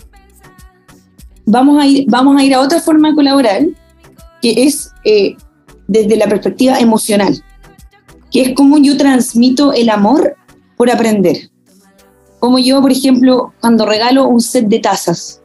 vamos, 1.44 1.82
a 1.82 1.86
ir, 1.86 2.04
vamos 2.08 2.40
a 2.40 2.44
ir 2.44 2.54
a 2.54 2.60
otra 2.60 2.80
forma 2.80 3.08
de 3.08 3.14
colaborar, 3.14 3.62
que 4.40 4.64
es 4.64 4.92
eh, 5.04 5.36
desde 5.88 6.16
la 6.16 6.28
perspectiva 6.28 6.78
emocional, 6.78 7.42
que 8.34 8.42
es 8.42 8.54
cómo 8.54 8.76
yo 8.76 8.98
transmito 8.98 9.72
el 9.72 9.88
amor 9.88 10.36
por 10.76 10.90
aprender. 10.90 11.48
Como 12.38 12.58
yo, 12.58 12.82
por 12.82 12.92
ejemplo, 12.92 13.54
cuando 13.62 13.86
regalo 13.86 14.28
un 14.28 14.42
set 14.42 14.66
de 14.66 14.80
tazas, 14.80 15.40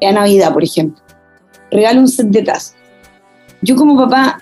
a 0.00 0.12
Navidad, 0.12 0.54
por 0.54 0.64
ejemplo, 0.64 1.02
regalo 1.70 2.00
un 2.00 2.08
set 2.08 2.28
de 2.28 2.42
tazas 2.42 2.74
yo 3.64 3.76
como 3.76 3.96
papá 3.96 4.38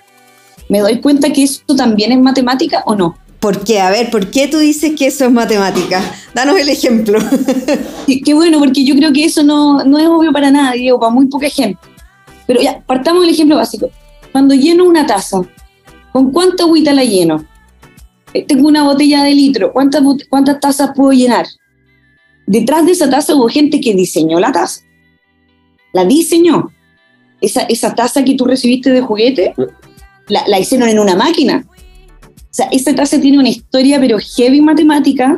me 0.69 0.79
doy 0.79 0.99
cuenta 0.99 1.31
que 1.31 1.43
eso 1.43 1.61
también 1.77 2.11
es 2.11 2.19
matemática 2.19 2.83
o 2.85 2.95
no. 2.95 3.17
¿Por 3.39 3.63
qué? 3.63 3.81
A 3.81 3.89
ver, 3.89 4.09
¿por 4.09 4.31
qué 4.31 4.47
tú 4.47 4.57
dices 4.57 4.93
que 4.97 5.07
eso 5.07 5.25
es 5.25 5.31
matemática? 5.31 6.01
Danos 6.33 6.57
el 6.57 6.69
ejemplo. 6.69 7.19
qué 8.25 8.33
bueno, 8.33 8.59
porque 8.59 8.85
yo 8.85 8.95
creo 8.95 9.11
que 9.11 9.25
eso 9.25 9.43
no, 9.43 9.83
no 9.83 9.97
es 9.97 10.07
obvio 10.07 10.31
para 10.31 10.49
nadie 10.49 10.91
o 10.91 10.99
para 10.99 11.11
muy 11.11 11.27
poca 11.27 11.49
gente. 11.49 11.79
Pero 12.47 12.61
ya, 12.61 12.81
partamos 12.85 13.21
del 13.21 13.31
ejemplo 13.31 13.57
básico. 13.57 13.89
Cuando 14.31 14.55
lleno 14.55 14.85
una 14.85 15.05
taza, 15.05 15.41
¿con 16.13 16.31
cuánta 16.31 16.63
agüita 16.63 16.93
la 16.93 17.03
lleno? 17.03 17.45
Eh, 18.33 18.45
tengo 18.47 18.67
una 18.67 18.83
botella 18.83 19.23
de 19.23 19.33
litro, 19.33 19.73
¿cuántas, 19.73 20.01
cuántas 20.29 20.59
tazas 20.61 20.91
puedo 20.95 21.11
llenar? 21.11 21.45
Detrás 22.47 22.85
de 22.85 22.93
esa 22.93 23.09
taza 23.09 23.35
hubo 23.35 23.49
gente 23.49 23.81
que 23.81 23.93
diseñó 23.93 24.39
la 24.39 24.51
taza. 24.51 24.81
La 25.91 26.05
diseñó 26.05 26.71
esa, 27.41 27.95
taza 27.95 28.23
que 28.23 28.35
tú 28.35 28.45
recibiste 28.45 28.89
de 28.89 29.01
juguete, 29.01 29.53
la, 30.27 30.59
hicieron 30.59 30.89
en 30.89 30.99
una 30.99 31.15
máquina. 31.15 31.65
O 31.67 32.55
sea, 32.55 32.67
esa 32.71 32.95
taza 32.95 33.19
tiene 33.19 33.39
una 33.39 33.49
historia, 33.49 33.99
pero 33.99 34.17
heavy 34.19 34.61
matemática, 34.61 35.37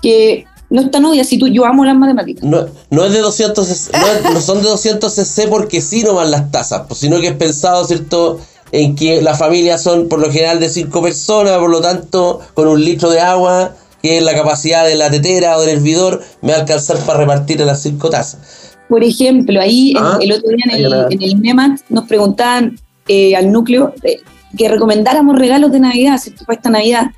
que 0.00 0.46
no 0.70 0.82
es 0.82 0.90
tan 0.90 1.04
obvia 1.04 1.24
si 1.24 1.38
tú, 1.38 1.48
yo 1.48 1.64
amo 1.64 1.84
las 1.84 1.96
matemáticas. 1.96 2.44
No, 2.44 2.66
no 2.90 3.04
es 3.04 3.12
de 3.12 3.18
200, 3.18 3.90
no, 4.32 4.40
son 4.40 4.62
de 4.62 4.68
200 4.68 5.12
cc 5.12 5.48
porque 5.48 5.80
sí 5.80 6.02
no 6.02 6.14
van 6.14 6.30
las 6.30 6.50
tazas, 6.50 6.84
pues, 6.86 7.00
sino 7.00 7.20
que 7.20 7.28
es 7.28 7.34
pensado, 7.34 7.84
¿cierto? 7.84 8.40
En 8.72 8.96
que 8.96 9.20
las 9.20 9.38
familias 9.38 9.82
son 9.82 10.08
por 10.08 10.18
lo 10.18 10.32
general 10.32 10.58
de 10.58 10.68
5 10.68 11.02
personas, 11.02 11.58
por 11.58 11.70
lo 11.70 11.80
tanto, 11.80 12.40
con 12.54 12.68
un 12.68 12.82
litro 12.82 13.10
de 13.10 13.20
agua, 13.20 13.74
que 14.02 14.18
es 14.18 14.24
la 14.24 14.34
capacidad 14.34 14.86
de 14.86 14.96
la 14.96 15.10
tetera 15.10 15.56
o 15.56 15.60
del 15.60 15.76
hervidor, 15.76 16.22
me 16.40 16.52
va 16.52 16.58
a 16.58 16.60
alcanzar 16.62 16.98
para 17.00 17.20
repartir 17.20 17.60
las 17.60 17.82
5 17.82 18.10
tazas. 18.10 18.72
Por 18.88 19.04
ejemplo, 19.04 19.60
ahí 19.60 19.94
ah, 19.98 20.18
el 20.20 20.32
otro 20.32 20.50
día 20.50 20.64
en 20.70 20.84
el, 20.84 21.32
en 21.32 21.40
MEMAT 21.40 21.80
nos 21.88 22.04
preguntaban 22.04 22.78
eh, 23.08 23.34
al 23.34 23.50
núcleo 23.50 23.94
eh, 24.02 24.20
que 24.56 24.68
recomendáramos 24.68 25.38
regalos 25.38 25.72
de 25.72 25.80
Navidad, 25.80 26.18
¿cierto? 26.18 26.44
Para 26.44 26.56
esta 26.56 26.70
Navidad. 26.70 27.10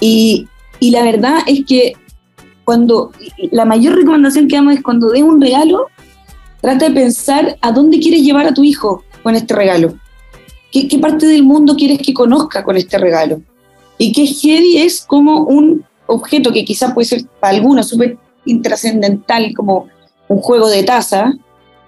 Y, 0.00 0.48
y, 0.80 0.90
la 0.90 1.02
verdad 1.02 1.40
es 1.46 1.64
que 1.66 1.92
cuando 2.64 3.12
la 3.50 3.64
mayor 3.64 3.96
recomendación 3.96 4.48
que 4.48 4.56
damos 4.56 4.74
es 4.74 4.82
cuando 4.82 5.10
des 5.10 5.22
un 5.22 5.40
regalo, 5.40 5.88
trata 6.60 6.88
de 6.88 6.94
pensar 6.94 7.58
a 7.60 7.72
dónde 7.72 7.98
quieres 8.00 8.22
llevar 8.22 8.46
a 8.46 8.54
tu 8.54 8.64
hijo 8.64 9.04
con 9.22 9.34
este 9.34 9.54
regalo. 9.54 9.94
¿Qué, 10.74 10.88
qué 10.88 10.98
parte 10.98 11.26
del 11.26 11.44
mundo 11.44 11.76
quieres 11.76 12.00
que 12.00 12.12
conozca 12.12 12.64
con 12.64 12.76
este 12.76 12.98
regalo? 12.98 13.40
Y 13.96 14.10
qué 14.10 14.26
heavy 14.26 14.78
es 14.78 15.04
como 15.06 15.44
un 15.44 15.84
objeto 16.08 16.52
que 16.52 16.64
quizás 16.64 16.92
puede 16.92 17.06
ser 17.06 17.22
para 17.38 17.54
algunos 17.54 17.88
súper 17.88 18.18
intrascendental, 18.44 19.54
como 19.54 19.86
un 20.26 20.38
juego 20.38 20.68
de 20.68 20.82
taza, 20.82 21.32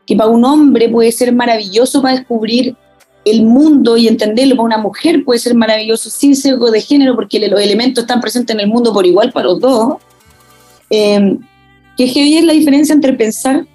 que 0.06 0.14
para 0.14 0.30
un 0.30 0.44
hombre 0.44 0.88
puede 0.88 1.10
ser 1.10 1.34
maravilloso 1.34 2.00
para 2.00 2.14
descubrir 2.14 2.76
el 3.24 3.44
mundo 3.44 3.96
y 3.96 4.06
entenderlo, 4.06 4.54
para 4.54 4.66
una 4.66 4.78
mujer 4.78 5.24
puede 5.24 5.40
ser 5.40 5.56
maravilloso 5.56 6.08
sin 6.08 6.36
sesgo 6.36 6.70
de 6.70 6.80
género, 6.80 7.16
porque 7.16 7.40
los 7.48 7.60
elementos 7.60 8.04
están 8.04 8.20
presentes 8.20 8.54
en 8.54 8.60
el 8.60 8.68
mundo 8.68 8.92
por 8.92 9.04
igual 9.04 9.32
para 9.32 9.46
los 9.46 9.58
dos. 9.58 9.94
Eh, 10.90 11.36
que 11.96 12.04
es 12.04 12.44
la 12.44 12.52
diferencia 12.52 12.94
entre 12.94 13.14
pensar 13.14 13.66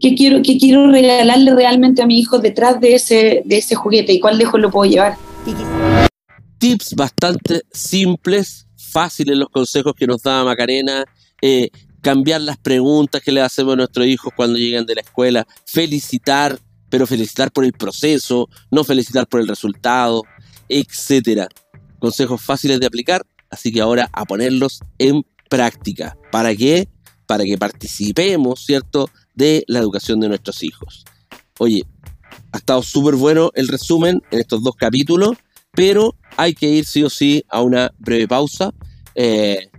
qué 0.00 0.14
quiero, 0.14 0.42
qué 0.42 0.58
quiero 0.58 0.90
regalarle 0.90 1.54
realmente 1.54 2.02
a 2.02 2.06
mi 2.06 2.18
hijo 2.18 2.38
detrás 2.38 2.80
de 2.80 2.94
ese, 2.94 3.42
de 3.44 3.58
ese 3.58 3.74
juguete 3.74 4.12
y 4.12 4.20
cuál 4.20 4.38
lejos 4.38 4.60
lo 4.60 4.70
puedo 4.70 4.90
llevar. 4.90 5.16
Tips 6.58 6.94
bastante 6.94 7.62
simples, 7.72 8.66
fáciles 8.76 9.36
los 9.36 9.48
consejos 9.48 9.94
que 9.94 10.06
nos 10.06 10.22
da 10.22 10.44
Macarena. 10.44 11.04
Eh, 11.42 11.68
cambiar 12.00 12.40
las 12.40 12.56
preguntas 12.56 13.20
que 13.20 13.32
le 13.32 13.40
hacemos 13.40 13.74
a 13.74 13.76
nuestros 13.76 14.06
hijos 14.06 14.32
cuando 14.36 14.58
llegan 14.58 14.86
de 14.86 14.94
la 14.94 15.00
escuela, 15.00 15.46
felicitar, 15.66 16.58
pero 16.88 17.06
felicitar 17.06 17.50
por 17.50 17.64
el 17.64 17.72
proceso, 17.72 18.48
no 18.70 18.84
felicitar 18.84 19.26
por 19.26 19.40
el 19.40 19.48
resultado, 19.48 20.22
etcétera. 20.68 21.48
Consejos 21.98 22.40
fáciles 22.40 22.78
de 22.78 22.86
aplicar, 22.86 23.22
así 23.50 23.72
que 23.72 23.80
ahora 23.80 24.08
a 24.12 24.24
ponerlos 24.24 24.80
en 24.98 25.24
práctica. 25.50 26.16
¿Para 26.30 26.54
qué? 26.54 26.88
Para 27.26 27.44
que 27.44 27.58
participemos, 27.58 28.64
¿cierto?, 28.64 29.10
de 29.36 29.64
la 29.68 29.78
educación 29.78 30.18
de 30.18 30.28
nuestros 30.28 30.64
hijos. 30.64 31.04
Oye, 31.58 31.84
ha 32.52 32.58
estado 32.58 32.82
súper 32.82 33.14
bueno 33.14 33.50
el 33.54 33.68
resumen 33.68 34.20
en 34.30 34.40
estos 34.40 34.62
dos 34.62 34.74
capítulos, 34.74 35.36
pero 35.72 36.16
hay 36.36 36.54
que 36.54 36.68
ir 36.68 36.84
sí 36.84 37.04
o 37.04 37.10
sí 37.10 37.44
a 37.48 37.62
una 37.62 37.92
breve 37.98 38.26
pausa. 38.26 38.72
Eh, 39.14 39.70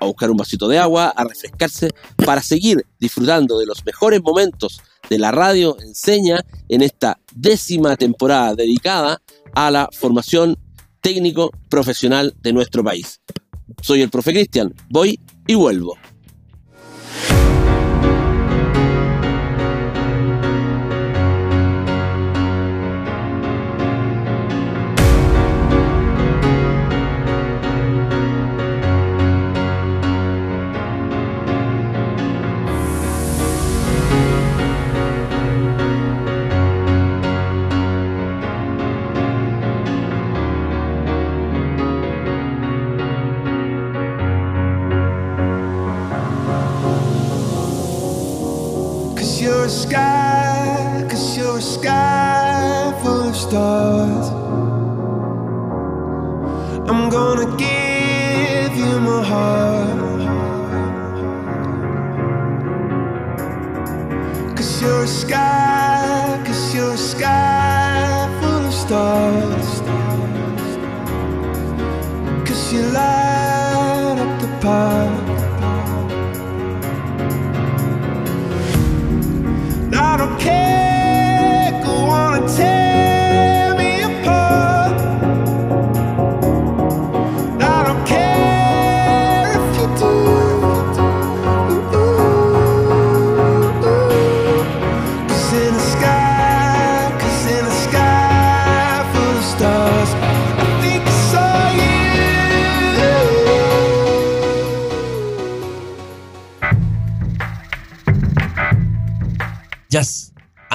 a 0.00 0.06
buscar 0.06 0.30
un 0.30 0.36
vasito 0.36 0.68
de 0.68 0.78
agua, 0.78 1.08
a 1.08 1.24
refrescarse, 1.24 1.90
para 2.24 2.42
seguir 2.42 2.86
disfrutando 2.98 3.58
de 3.58 3.66
los 3.66 3.84
mejores 3.84 4.22
momentos 4.22 4.80
de 5.08 5.18
la 5.18 5.30
radio 5.30 5.76
enseña 5.80 6.44
en 6.68 6.82
esta 6.82 7.18
décima 7.34 7.96
temporada 7.96 8.54
dedicada 8.54 9.20
a 9.54 9.70
la 9.70 9.88
formación 9.92 10.56
técnico 11.00 11.50
profesional 11.68 12.34
de 12.40 12.52
nuestro 12.52 12.84
país. 12.84 13.20
Soy 13.82 14.02
el 14.02 14.10
profe 14.10 14.32
Cristian, 14.32 14.74
voy 14.88 15.18
y 15.46 15.54
vuelvo. 15.54 15.96
a 49.68 49.70
sky, 49.70 51.06
cause 51.10 51.36
you're 51.36 51.58
a 51.58 51.60
sky 51.60 52.98
full 53.02 53.28
of 53.28 53.36
stars. 53.36 54.30
I'm 56.88 57.10
gonna 57.10 57.54
give. 57.58 57.87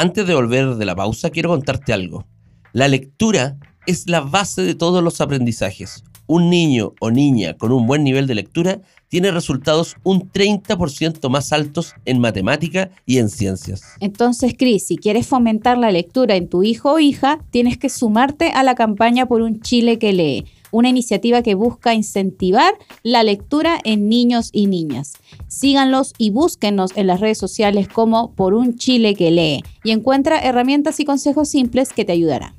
Antes 0.04 0.28
de 0.28 0.36
volver 0.36 0.76
de 0.76 0.84
la 0.84 0.98
pausa, 0.98 1.30
quiero 1.30 1.48
contarte 1.48 1.94
algo. 1.94 2.26
La 2.74 2.90
lectura 2.90 3.56
es 3.88 4.10
la 4.10 4.20
base 4.20 4.62
de 4.62 4.76
todos 4.76 5.02
los 5.02 5.22
aprendizajes. 5.22 6.04
Un 6.28 6.50
niño 6.50 6.94
o 7.00 7.10
niña 7.10 7.54
con 7.54 7.72
un 7.72 7.88
buen 7.88 8.04
nivel 8.04 8.28
de 8.28 8.36
lectura 8.36 8.82
tiene 9.08 9.32
resultados 9.32 9.96
un 10.04 10.30
30% 10.30 11.30
más 11.30 11.54
altos 11.54 11.94
en 12.04 12.20
matemática 12.20 12.92
y 13.06 13.20
en 13.20 13.30
ciencias. 13.30 13.84
Entonces, 14.02 14.56
Cris, 14.58 14.86
si 14.88 14.98
quieres 14.98 15.26
fomentar 15.26 15.78
la 15.78 15.90
lectura 15.90 16.36
en 16.36 16.50
tu 16.50 16.64
hijo 16.64 16.96
o 16.96 17.00
hija, 17.00 17.40
tienes 17.50 17.78
que 17.78 17.88
sumarte 17.88 18.50
a 18.50 18.64
la 18.64 18.76
campaña 18.76 19.26
por 19.26 19.42
un 19.42 19.62
Chile 19.62 20.00
que 20.00 20.12
lee, 20.12 20.46
una 20.74 20.90
iniciativa 20.90 21.44
que 21.44 21.54
busca 21.54 21.94
incentivar 21.94 22.74
la 23.04 23.24
lectura 23.24 23.80
en 23.84 24.10
niños 24.10 24.50
y 24.52 24.66
niñas. 24.66 25.14
Síganlos 25.48 26.14
y 26.18 26.32
búsquenos 26.32 26.92
en 26.96 27.08
las 27.08 27.20
redes 27.20 27.38
sociales 27.38 27.88
como 27.88 28.34
Por 28.34 28.56
un 28.56 28.76
Chile 28.76 29.14
que 29.14 29.30
lee 29.30 29.64
y 29.84 29.92
encuentra 29.92 30.40
herramientas 30.40 31.00
y 31.00 31.06
consejos 31.06 31.48
simples 31.48 31.94
que 31.94 32.06
te 32.06 32.12
ayudarán. 32.12 32.56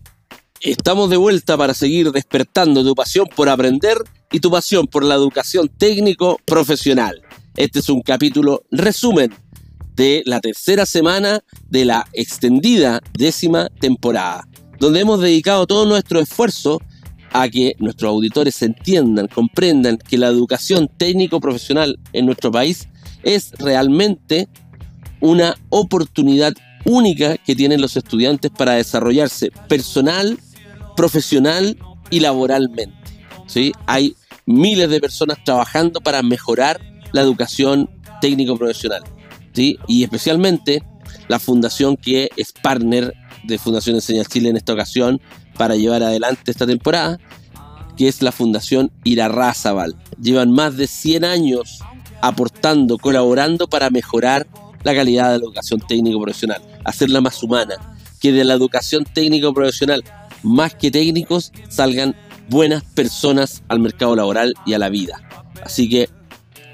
Estamos 0.61 1.11
de 1.11 1.17
vuelta 1.17 1.59
para 1.59 1.75
seguir 1.75 2.13
despertando 2.13 2.85
tu 2.85 2.95
pasión 2.95 3.27
por 3.35 3.49
aprender 3.49 3.99
y 4.31 4.39
tu 4.39 4.51
pasión 4.51 4.87
por 4.87 5.05
la 5.05 5.17
educación 5.17 5.69
técnico 5.69 6.39
profesional. 6.47 7.21
Este 7.57 7.81
es 7.81 7.89
un 7.89 8.01
capítulo 8.01 8.63
resumen 8.71 9.35
de 9.97 10.23
la 10.25 10.41
tercera 10.41 10.87
semana 10.87 11.43
de 11.69 11.85
la 11.85 12.07
extendida 12.13 13.01
décima 13.13 13.69
temporada, 13.81 14.47
donde 14.79 15.01
hemos 15.01 15.21
dedicado 15.21 15.67
todo 15.67 15.85
nuestro 15.85 16.21
esfuerzo 16.21 16.81
a 17.35 17.49
que 17.49 17.75
nuestros 17.81 18.11
auditores 18.11 18.63
entiendan, 18.63 19.27
comprendan 19.27 19.99
que 19.99 20.17
la 20.17 20.29
educación 20.29 20.89
técnico 20.97 21.41
profesional 21.41 21.99
en 22.13 22.27
nuestro 22.27 22.53
país 22.53 22.89
es 23.25 23.51
realmente 23.59 24.49
una 25.21 25.57
oportunidad 25.69 26.55
única 26.85 27.37
que 27.39 27.57
tienen 27.57 27.81
los 27.81 27.97
estudiantes 27.97 28.53
para 28.53 28.75
desarrollarse 28.75 29.51
personal, 29.69 30.39
profesional 30.97 31.77
y 32.09 32.21
laboralmente. 32.21 32.95
¿sí? 33.49 33.73
Hay 33.87 34.15
miles 34.47 34.89
de 34.89 35.01
personas 35.01 35.43
trabajando 35.45 36.01
para 36.01 36.23
mejorar 36.23 36.81
la 37.13 37.23
educación 37.23 37.91
técnico-profesional. 38.21 39.03
¿sí? 39.55 39.77
Y 39.89 40.05
especialmente 40.05 40.85
la 41.27 41.41
fundación 41.41 41.97
que 41.97 42.31
es 42.37 42.53
partner 42.53 43.13
de 43.43 43.59
Fundación 43.59 43.97
Enseña 43.97 44.25
Chile 44.25 44.51
en 44.51 44.57
esta 44.57 44.73
ocasión 44.73 45.21
para 45.57 45.77
llevar 45.77 46.03
adelante 46.03 46.51
esta 46.51 46.67
temporada, 46.67 47.19
que 47.97 48.09
es 48.09 48.23
la 48.23 48.33
Fundación 48.33 48.91
Irarrázaval. 49.05 49.97
Llevan 50.21 50.51
más 50.51 50.77
de 50.77 50.87
100 50.87 51.25
años 51.25 51.81
aportando, 52.21 52.99
colaborando 52.99 53.69
para 53.69 53.91
mejorar 53.91 54.47
la 54.83 54.95
calidad 54.95 55.33
de 55.33 55.39
la 55.39 55.45
educación 55.45 55.81
técnico-profesional, 55.81 56.63
hacerla 56.85 57.21
más 57.21 57.43
humana, 57.43 57.75
que 58.21 58.33
de 58.33 58.45
la 58.45 58.55
educación 58.55 59.05
técnico-profesional, 59.05 60.05
más 60.43 60.75
que 60.75 60.91
técnicos, 60.91 61.53
salgan 61.69 62.15
buenas 62.49 62.83
personas 62.83 63.63
al 63.69 63.81
mercado 63.81 64.15
laboral 64.17 64.55
y 64.67 64.75
a 64.75 64.79
la 64.79 64.89
vida. 64.89 65.21
Así 65.63 65.89
que 65.89 66.09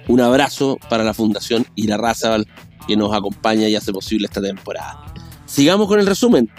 un 0.09 0.21
abrazo 0.21 0.79
para 0.89 1.05
la 1.05 1.15
Fundación 1.15 1.67
Irarrázaval 1.77 2.47
que 2.87 2.97
nos 2.97 3.15
acompaña 3.15 3.69
y 3.69 3.77
hace 3.77 3.93
posible 3.93 4.27
esta 4.27 4.43
temporada. 4.43 5.05
Sigamos 5.47 5.87
con 5.87 6.01
el 6.01 6.07
resumen. 6.07 6.51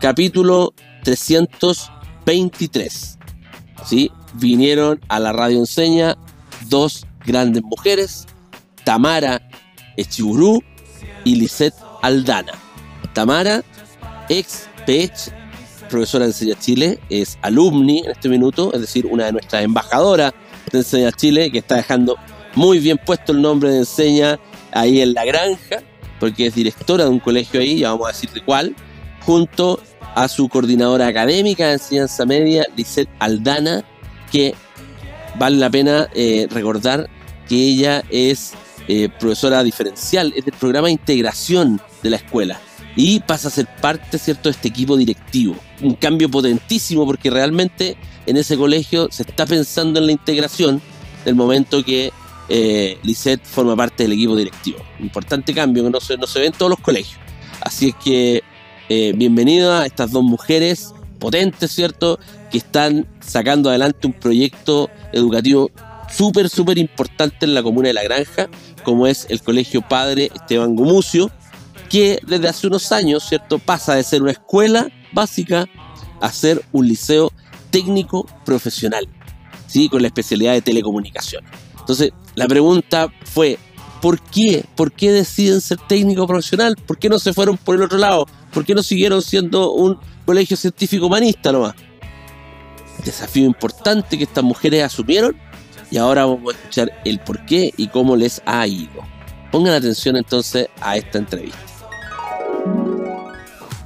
Capítulo 0.00 0.74
323. 1.06 3.18
¿Sí? 3.84 4.10
Vinieron 4.34 5.00
a 5.08 5.20
la 5.20 5.32
radio 5.32 5.58
enseña 5.58 6.16
dos 6.68 7.06
grandes 7.24 7.62
mujeres, 7.62 8.26
Tamara 8.84 9.40
Echiburú 9.96 10.60
y 11.24 11.36
Lisette 11.36 11.76
Aldana. 12.02 12.52
Tamara, 13.12 13.62
ex 14.28 14.68
PECH, 14.84 15.30
profesora 15.88 16.24
de 16.24 16.32
Enseña 16.32 16.58
Chile, 16.58 16.98
es 17.08 17.38
alumni 17.42 18.00
en 18.00 18.10
este 18.10 18.28
minuto, 18.28 18.72
es 18.74 18.80
decir, 18.80 19.06
una 19.06 19.26
de 19.26 19.32
nuestras 19.32 19.62
embajadoras 19.62 20.32
de 20.72 20.78
Enseña 20.78 21.12
Chile, 21.12 21.52
que 21.52 21.58
está 21.58 21.76
dejando 21.76 22.16
muy 22.56 22.80
bien 22.80 22.98
puesto 22.98 23.30
el 23.30 23.42
nombre 23.42 23.70
de 23.70 23.78
Enseña 23.78 24.40
ahí 24.72 25.00
en 25.00 25.14
la 25.14 25.24
granja, 25.24 25.84
porque 26.18 26.46
es 26.46 26.56
directora 26.56 27.04
de 27.04 27.10
un 27.10 27.20
colegio 27.20 27.60
ahí, 27.60 27.78
ya 27.78 27.90
vamos 27.90 28.08
a 28.08 28.12
decir 28.12 28.30
de 28.30 28.44
cuál, 28.44 28.74
junto 29.24 29.80
a 30.16 30.28
su 30.28 30.48
coordinadora 30.48 31.06
académica 31.06 31.66
de 31.66 31.74
enseñanza 31.74 32.24
media, 32.24 32.64
Lisette 32.74 33.10
Aldana, 33.18 33.84
que 34.32 34.54
vale 35.38 35.58
la 35.58 35.68
pena 35.68 36.08
eh, 36.14 36.48
recordar 36.50 37.10
que 37.46 37.54
ella 37.54 38.02
es 38.08 38.54
eh, 38.88 39.10
profesora 39.20 39.62
diferencial, 39.62 40.32
es 40.34 40.46
del 40.46 40.54
programa 40.54 40.86
de 40.88 40.92
integración 40.92 41.82
de 42.02 42.10
la 42.10 42.16
escuela 42.16 42.58
y 42.96 43.20
pasa 43.20 43.48
a 43.48 43.50
ser 43.50 43.66
parte, 43.66 44.18
¿cierto?, 44.18 44.48
de 44.48 44.52
este 44.52 44.68
equipo 44.68 44.96
directivo. 44.96 45.54
Un 45.82 45.92
cambio 45.94 46.30
potentísimo 46.30 47.04
porque 47.04 47.28
realmente 47.28 47.98
en 48.24 48.38
ese 48.38 48.56
colegio 48.56 49.08
se 49.10 49.22
está 49.22 49.44
pensando 49.44 50.00
en 50.00 50.06
la 50.06 50.12
integración 50.12 50.80
del 51.26 51.34
momento 51.34 51.84
que 51.84 52.10
eh, 52.48 52.98
forma 53.42 53.76
parte 53.76 54.04
del 54.04 54.12
equipo 54.12 54.34
directivo. 54.34 54.78
Importante 54.98 55.52
cambio 55.52 55.84
que 55.84 55.90
no 55.90 56.00
se, 56.00 56.16
no 56.16 56.26
se 56.26 56.38
ve 56.40 56.46
en 56.46 56.52
todos 56.52 56.70
los 56.70 56.80
colegios. 56.80 57.20
Así 57.60 57.88
es 57.88 57.94
que 58.02 58.42
eh, 58.88 59.12
bienvenido 59.14 59.72
a 59.72 59.86
estas 59.86 60.12
dos 60.12 60.22
mujeres 60.22 60.94
potentes, 61.18 61.70
¿cierto?, 61.72 62.18
que 62.50 62.58
están 62.58 63.06
sacando 63.20 63.68
adelante 63.68 64.06
un 64.06 64.12
proyecto 64.12 64.90
educativo 65.12 65.70
súper, 66.10 66.48
súper 66.48 66.78
importante 66.78 67.46
en 67.46 67.54
la 67.54 67.62
comuna 67.62 67.88
de 67.88 67.94
La 67.94 68.04
Granja, 68.04 68.48
como 68.84 69.06
es 69.06 69.26
el 69.28 69.42
Colegio 69.42 69.82
Padre 69.82 70.30
Esteban 70.34 70.76
Gumucio, 70.76 71.30
que 71.90 72.20
desde 72.26 72.48
hace 72.48 72.66
unos 72.66 72.92
años, 72.92 73.24
¿cierto?, 73.28 73.58
pasa 73.58 73.94
de 73.94 74.02
ser 74.02 74.22
una 74.22 74.32
escuela 74.32 74.88
básica 75.12 75.66
a 76.20 76.32
ser 76.32 76.62
un 76.72 76.86
liceo 76.86 77.32
técnico 77.70 78.26
profesional, 78.44 79.08
¿sí?, 79.66 79.88
con 79.88 80.02
la 80.02 80.08
especialidad 80.08 80.52
de 80.52 80.62
telecomunicación. 80.62 81.44
Entonces, 81.80 82.12
la 82.34 82.46
pregunta 82.46 83.08
fue, 83.24 83.58
¿por 84.02 84.20
qué? 84.20 84.64
¿Por 84.74 84.92
qué 84.92 85.12
deciden 85.12 85.60
ser 85.60 85.78
técnico 85.88 86.26
profesional? 86.26 86.76
¿Por 86.86 86.98
qué 86.98 87.08
no 87.08 87.18
se 87.18 87.32
fueron 87.32 87.56
por 87.56 87.76
el 87.76 87.82
otro 87.82 87.98
lado? 87.98 88.26
¿Por 88.56 88.64
qué 88.64 88.74
no 88.74 88.82
siguieron 88.82 89.20
siendo 89.20 89.72
un 89.72 89.98
colegio 90.24 90.56
científico 90.56 91.08
humanista 91.08 91.52
nomás? 91.52 91.74
Desafío 93.04 93.44
importante 93.44 94.16
que 94.16 94.24
estas 94.24 94.42
mujeres 94.42 94.82
asumieron 94.82 95.36
y 95.90 95.98
ahora 95.98 96.24
vamos 96.24 96.54
a 96.54 96.56
escuchar 96.56 96.90
el 97.04 97.18
por 97.18 97.44
qué 97.44 97.74
y 97.76 97.88
cómo 97.88 98.16
les 98.16 98.40
ha 98.46 98.66
ido. 98.66 99.02
Pongan 99.52 99.74
atención 99.74 100.16
entonces 100.16 100.68
a 100.80 100.96
esta 100.96 101.18
entrevista. 101.18 101.58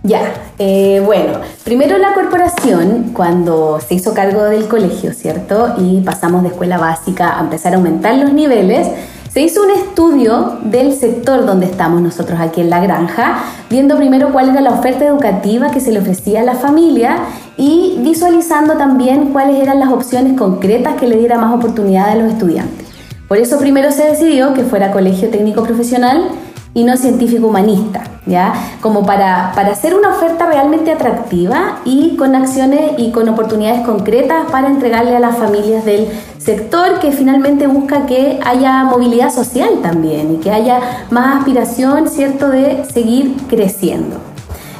Ya, 0.05 0.53
eh, 0.61 1.03
bueno, 1.05 1.41
primero 1.65 1.99
la 1.99 2.15
corporación, 2.15 3.11
cuando 3.13 3.81
se 3.81 3.97
hizo 3.97 4.15
cargo 4.15 4.45
del 4.45 4.69
colegio, 4.69 5.13
¿cierto? 5.15 5.75
Y 5.79 6.01
pasamos 6.03 6.45
de 6.45 6.51
escuela 6.51 6.79
básica 6.79 7.37
a 7.37 7.41
empezar 7.41 7.73
a 7.73 7.77
aumentar 7.77 8.15
los 8.19 8.33
niveles, 8.33 8.87
se 9.33 9.41
hizo 9.43 9.63
un 9.63 9.71
estudio 9.71 10.59
del 10.65 10.93
sector 10.93 11.47
donde 11.47 11.67
estamos 11.67 12.01
nosotros 12.01 12.41
aquí 12.41 12.61
en 12.61 12.69
la 12.69 12.81
granja, 12.81 13.45
viendo 13.71 13.97
primero 13.97 14.33
cuál 14.33 14.49
era 14.49 14.61
la 14.61 14.73
oferta 14.73 15.07
educativa 15.07 15.71
que 15.71 15.81
se 15.81 15.93
le 15.93 16.01
ofrecía 16.01 16.41
a 16.41 16.45
la 16.45 16.57
familia 16.57 17.19
y 17.57 17.99
visualizando 18.01 18.75
también 18.75 19.33
cuáles 19.33 19.63
eran 19.63 19.79
las 19.79 19.91
opciones 19.91 20.37
concretas 20.37 20.95
que 20.95 21.07
le 21.07 21.17
diera 21.17 21.39
más 21.39 21.55
oportunidad 21.55 22.09
a 22.09 22.17
los 22.17 22.33
estudiantes. 22.33 22.89
Por 23.29 23.39
eso 23.39 23.59
primero 23.61 23.93
se 23.93 24.05
decidió 24.05 24.53
que 24.53 24.65
fuera 24.65 24.91
colegio 24.91 25.31
técnico 25.31 25.63
profesional 25.63 26.25
y 26.73 26.85
no 26.85 26.97
científico 26.97 27.49
humanista, 27.49 28.05
¿ya? 28.27 28.53
Como 28.81 29.05
para, 29.05 29.53
para 29.55 29.73
hacer 29.73 29.95
una 29.95 30.11
oferta 30.11 30.47
realmente 30.47 30.93
atractiva 30.93 31.81
y 31.85 32.17
con 32.17 32.35
acciones 32.37 32.93
y 32.99 33.11
con 33.11 33.29
oportunidades 33.29 33.85
concretas 33.85 34.51
para 34.51 34.69
entregarle 34.69 35.17
a 35.17 35.21
las 35.21 35.37
familias 35.37 35.85
del 35.85 36.09
sector 36.39 37.01
que 37.01 37.11
finalmente 37.13 37.67
busca 37.67 38.07
que 38.07 38.39
haya 38.45 38.85
movilidad 38.85 39.33
social 39.33 39.81
también 39.83 40.35
y 40.35 40.37
que 40.39 40.51
haya 40.53 41.07
más 41.11 41.39
aspiración, 41.39 42.09
¿cierto?, 42.09 42.49
de 42.49 42.85
seguir 42.85 43.37
creciendo. 43.49 44.17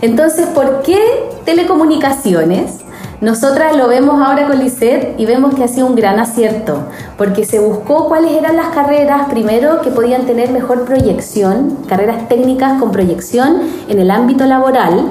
Entonces, 0.01 0.47
¿por 0.47 0.83
qué 0.83 0.99
telecomunicaciones? 1.45 2.79
Nosotras 3.21 3.77
lo 3.77 3.87
vemos 3.87 4.19
ahora 4.21 4.47
con 4.47 4.59
Lisset 4.59 5.21
y 5.21 5.27
vemos 5.27 5.55
que 5.55 5.63
ha 5.63 5.69
sido 5.69 5.87
un 5.87 5.95
gran 5.95 6.19
acierto, 6.19 6.85
porque 7.19 7.45
se 7.45 7.59
buscó 7.59 8.09
cuáles 8.09 8.33
eran 8.33 8.57
las 8.57 8.69
carreras, 8.69 9.29
primero, 9.29 9.83
que 9.83 9.91
podían 9.91 10.23
tener 10.23 10.51
mejor 10.51 10.87
proyección, 10.87 11.77
carreras 11.87 12.29
técnicas 12.29 12.81
con 12.81 12.93
proyección 12.93 13.61
en 13.89 13.99
el 13.99 14.11
ámbito 14.11 14.47
laboral, 14.47 15.05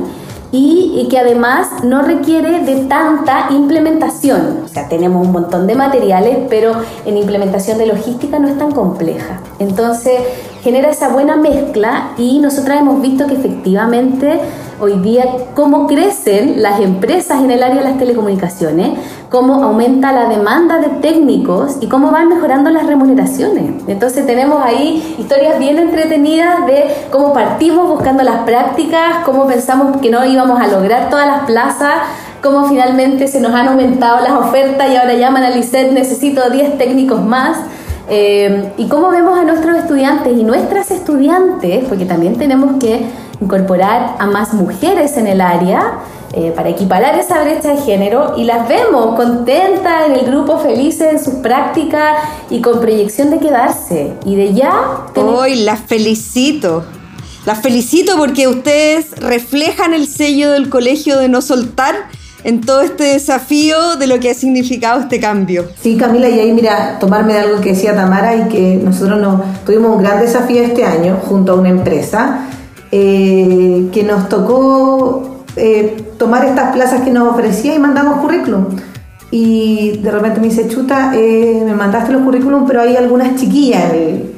y 0.52 1.08
que 1.12 1.20
además 1.20 1.84
no 1.84 2.02
requiere 2.02 2.62
de 2.62 2.78
tanta 2.86 3.50
implementación. 3.52 4.62
O 4.66 4.68
sea, 4.68 4.90
tenemos 4.90 5.24
un 5.24 5.32
montón 5.32 5.68
de 5.68 5.76
materiales, 5.76 6.40
pero 6.50 6.72
en 7.06 7.18
implementación 7.18 7.78
de 7.78 7.86
logística 7.86 8.40
no 8.40 8.48
es 8.48 8.58
tan 8.58 8.72
compleja. 8.72 9.42
Entonces, 9.60 10.20
genera 10.64 10.90
esa 10.90 11.10
buena 11.10 11.36
mezcla 11.36 12.14
y 12.18 12.40
nosotras 12.40 12.80
hemos 12.80 13.00
visto 13.00 13.28
que 13.28 13.36
efectivamente 13.36 14.40
hoy 14.80 14.94
día 15.00 15.26
cómo 15.56 15.88
crecen 15.88 16.62
las 16.62 16.80
empresas 16.80 17.42
en 17.42 17.52
el 17.52 17.64
área 17.64 17.78
de 17.78 17.90
las 17.90 17.98
telecomunicaciones, 17.98 18.98
cómo 19.30 19.64
aumenta 19.64 20.12
la 20.12 20.30
demanda 20.30 20.80
de 20.80 20.90
técnicos 21.02 21.78
y 21.82 21.88
cómo 21.88 22.12
van 22.12 22.30
mejorando 22.30 22.70
las 22.70 22.86
remuneraciones. 22.86 23.84
Entonces 23.88 24.26
tenemos 24.26 24.64
ahí 24.64 25.16
historias 25.20 25.60
bien 25.60 25.78
entretenidas 25.78 26.66
de 26.66 26.86
cómo 27.12 27.34
partimos 27.34 27.90
buscando 27.90 28.24
las 28.24 28.44
prácticas, 28.44 29.24
cómo 29.26 29.48
pensamos 29.48 29.98
que 29.98 30.10
no 30.10 30.26
íbamos 30.26 30.60
a 30.60 30.68
lograr 30.68 31.10
todas 31.10 31.28
las 31.28 31.42
plazas, 31.46 31.96
cómo 32.42 32.68
finalmente 32.68 33.28
se 33.28 33.42
nos 33.42 33.54
han 33.54 33.68
aumentado 33.68 34.22
las 34.22 34.32
ofertas 34.32 34.90
y 34.92 34.96
ahora 34.96 35.14
llaman 35.14 35.44
a 35.44 35.50
Lisset, 35.50 35.92
necesito 35.92 36.50
10 36.50 36.78
técnicos 36.78 37.22
más. 37.24 37.58
Eh, 38.12 38.72
y 38.78 38.88
cómo 38.88 39.10
vemos 39.10 39.38
a 39.38 39.44
nuestros 39.44 39.78
estudiantes 39.78 40.36
y 40.36 40.44
nuestras 40.44 40.90
estudiantes, 40.90 41.86
porque 41.88 42.06
también 42.06 42.38
tenemos 42.38 42.78
que 42.80 43.06
incorporar 43.42 44.16
a 44.20 44.26
más 44.28 44.54
mujeres 44.54 45.18
en 45.18 45.28
el 45.28 45.42
área 45.42 46.00
eh, 46.34 46.52
para 46.56 46.70
equiparar 46.70 47.16
esa 47.18 47.42
brecha 47.42 47.70
de 47.70 47.78
género 47.82 48.34
y 48.38 48.44
las 48.44 48.68
vemos 48.68 49.16
contentas 49.16 50.06
en 50.08 50.14
el 50.14 50.26
grupo, 50.26 50.60
felices 50.60 51.08
en 51.14 51.20
sus 51.24 51.36
prácticas 51.36 52.18
y 52.50 52.62
con 52.62 52.80
proyección 52.80 53.32
de 53.32 53.40
quedarse 53.40 54.14
y 54.26 54.36
de 54.36 54.54
ya 54.54 54.72
tener- 55.14 55.34
Hoy 55.34 55.56
las 55.64 55.80
felicito. 55.80 56.84
Las 57.46 57.60
felicito 57.60 58.16
porque 58.18 58.48
ustedes 58.48 59.12
reflejan 59.20 59.94
el 59.94 60.06
sello 60.08 60.52
del 60.52 60.70
colegio 60.70 61.18
de 61.18 61.30
no 61.30 61.42
soltar 61.42 61.96
en 62.44 62.62
todo 62.62 62.82
este 62.82 63.04
desafío 63.06 63.96
de 63.98 64.08
lo 64.08 64.20
que 64.20 64.30
ha 64.30 64.34
significado 64.34 65.00
este 65.02 65.20
cambio. 65.20 65.66
Sí, 65.82 65.98
Camila, 65.98 66.30
y 66.30 66.40
ahí 66.40 66.52
mira, 66.54 66.98
tomarme 67.00 67.34
de 67.34 67.40
algo 67.40 67.60
que 67.62 67.70
decía 67.70 67.96
Tamara 67.96 68.36
y 68.36 68.48
que 68.50 68.80
nosotros 68.84 69.20
nos, 69.20 69.42
tuvimos 69.66 69.96
un 69.96 70.04
gran 70.04 70.20
desafío 70.22 70.62
este 70.62 70.84
año 70.86 71.18
junto 71.28 71.54
a 71.54 71.56
una 71.56 71.70
empresa 71.70 72.46
eh, 72.92 73.90
que 73.92 74.04
nos 74.04 74.30
tocó 74.30 75.44
eh, 75.56 75.98
tomar 76.18 76.46
estas 76.46 76.72
plazas 76.72 77.02
que 77.02 77.12
nos 77.12 77.28
ofrecía 77.28 77.76
y 77.76 77.80
mandamos 77.80 78.20
currículum. 78.20 78.66
Y 79.32 79.98
de 79.98 80.12
repente 80.12 80.40
me 80.40 80.48
dice, 80.48 80.68
chuta, 80.68 81.12
eh, 81.16 81.62
me 81.66 81.76
mandaste 81.76 82.12
los 82.12 82.24
currículum, 82.24 82.66
pero 82.66 82.82
hay 82.82 82.96
algunas 82.96 83.36
chiquillas. 83.36 83.94
en 83.94 84.00
el-". 84.00 84.32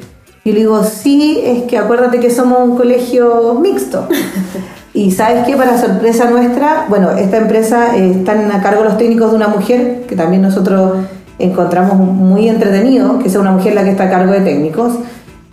Y 0.44 0.50
yo 0.50 0.54
le 0.54 0.60
digo, 0.60 0.84
sí, 0.84 1.40
es 1.44 1.62
que 1.64 1.78
acuérdate 1.78 2.20
que 2.20 2.30
somos 2.30 2.58
un 2.60 2.76
colegio 2.76 3.58
mixto. 3.60 4.08
Y 4.94 5.10
sabes 5.10 5.46
qué, 5.46 5.56
para 5.56 5.80
sorpresa 5.80 6.28
nuestra, 6.28 6.84
bueno, 6.88 7.12
esta 7.12 7.38
empresa 7.38 7.96
eh, 7.96 8.10
están 8.10 8.52
a 8.52 8.60
cargo 8.60 8.84
los 8.84 8.98
técnicos 8.98 9.30
de 9.30 9.36
una 9.36 9.48
mujer 9.48 10.04
que 10.06 10.14
también 10.14 10.42
nosotros 10.42 10.98
encontramos 11.38 11.96
muy 11.96 12.48
entretenido, 12.48 13.18
que 13.18 13.30
sea 13.30 13.40
una 13.40 13.52
mujer 13.52 13.74
la 13.74 13.84
que 13.84 13.90
está 13.92 14.04
a 14.04 14.10
cargo 14.10 14.32
de 14.32 14.40
técnicos. 14.40 14.92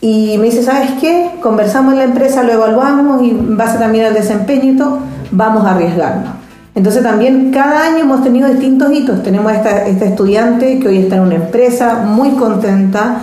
Y 0.02 0.38
me 0.38 0.46
dice, 0.46 0.64
¿sabes 0.64 0.92
qué? 1.02 1.32
Conversamos 1.42 1.94
en 1.94 2.00
la 2.00 2.06
empresa, 2.06 2.44
lo 2.44 2.54
evaluamos 2.54 3.22
y 3.22 3.32
en 3.32 3.58
base 3.58 3.78
también 3.78 4.06
al 4.06 4.14
desempeño 4.14 4.72
y 4.72 4.78
todo, 4.78 5.00
vamos 5.32 5.66
a 5.66 5.76
arriesgarnos. 5.76 6.40
Entonces 6.76 7.04
también 7.04 7.52
cada 7.52 7.86
año 7.88 8.00
hemos 8.00 8.24
tenido 8.24 8.48
distintos 8.48 8.94
hitos. 8.94 9.22
Tenemos 9.24 9.52
esta, 9.52 9.86
esta 9.86 10.06
estudiante 10.06 10.80
que 10.80 10.88
hoy 10.88 10.98
está 11.00 11.18
en 11.18 11.24
una 11.24 11.36
empresa 11.36 12.04
muy 12.06 12.32
contenta. 12.32 13.18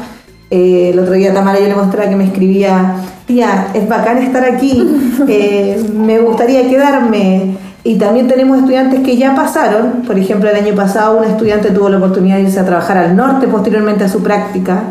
Eh, 0.50 0.90
el 0.92 0.98
otro 0.98 1.14
día 1.14 1.32
Tamara 1.32 1.58
yo 1.58 1.66
le 1.66 1.74
mostraba 1.74 2.10
que 2.10 2.16
me 2.16 2.24
escribía, 2.24 2.96
tía, 3.26 3.68
es 3.72 3.88
bacán 3.88 4.18
estar 4.18 4.44
aquí, 4.44 4.86
eh, 5.28 5.82
me 5.96 6.18
gustaría 6.18 6.68
quedarme. 6.68 7.56
Y 7.82 7.96
también 7.96 8.28
tenemos 8.28 8.58
estudiantes 8.58 9.00
que 9.00 9.16
ya 9.16 9.34
pasaron, 9.34 10.02
por 10.06 10.18
ejemplo 10.18 10.50
el 10.50 10.56
año 10.56 10.74
pasado 10.74 11.18
un 11.18 11.24
estudiante 11.24 11.70
tuvo 11.70 11.88
la 11.88 11.98
oportunidad 11.98 12.36
de 12.36 12.42
irse 12.42 12.58
a 12.58 12.66
trabajar 12.66 12.98
al 12.98 13.16
norte 13.16 13.46
posteriormente 13.46 14.04
a 14.04 14.08
su 14.08 14.22
práctica. 14.22 14.82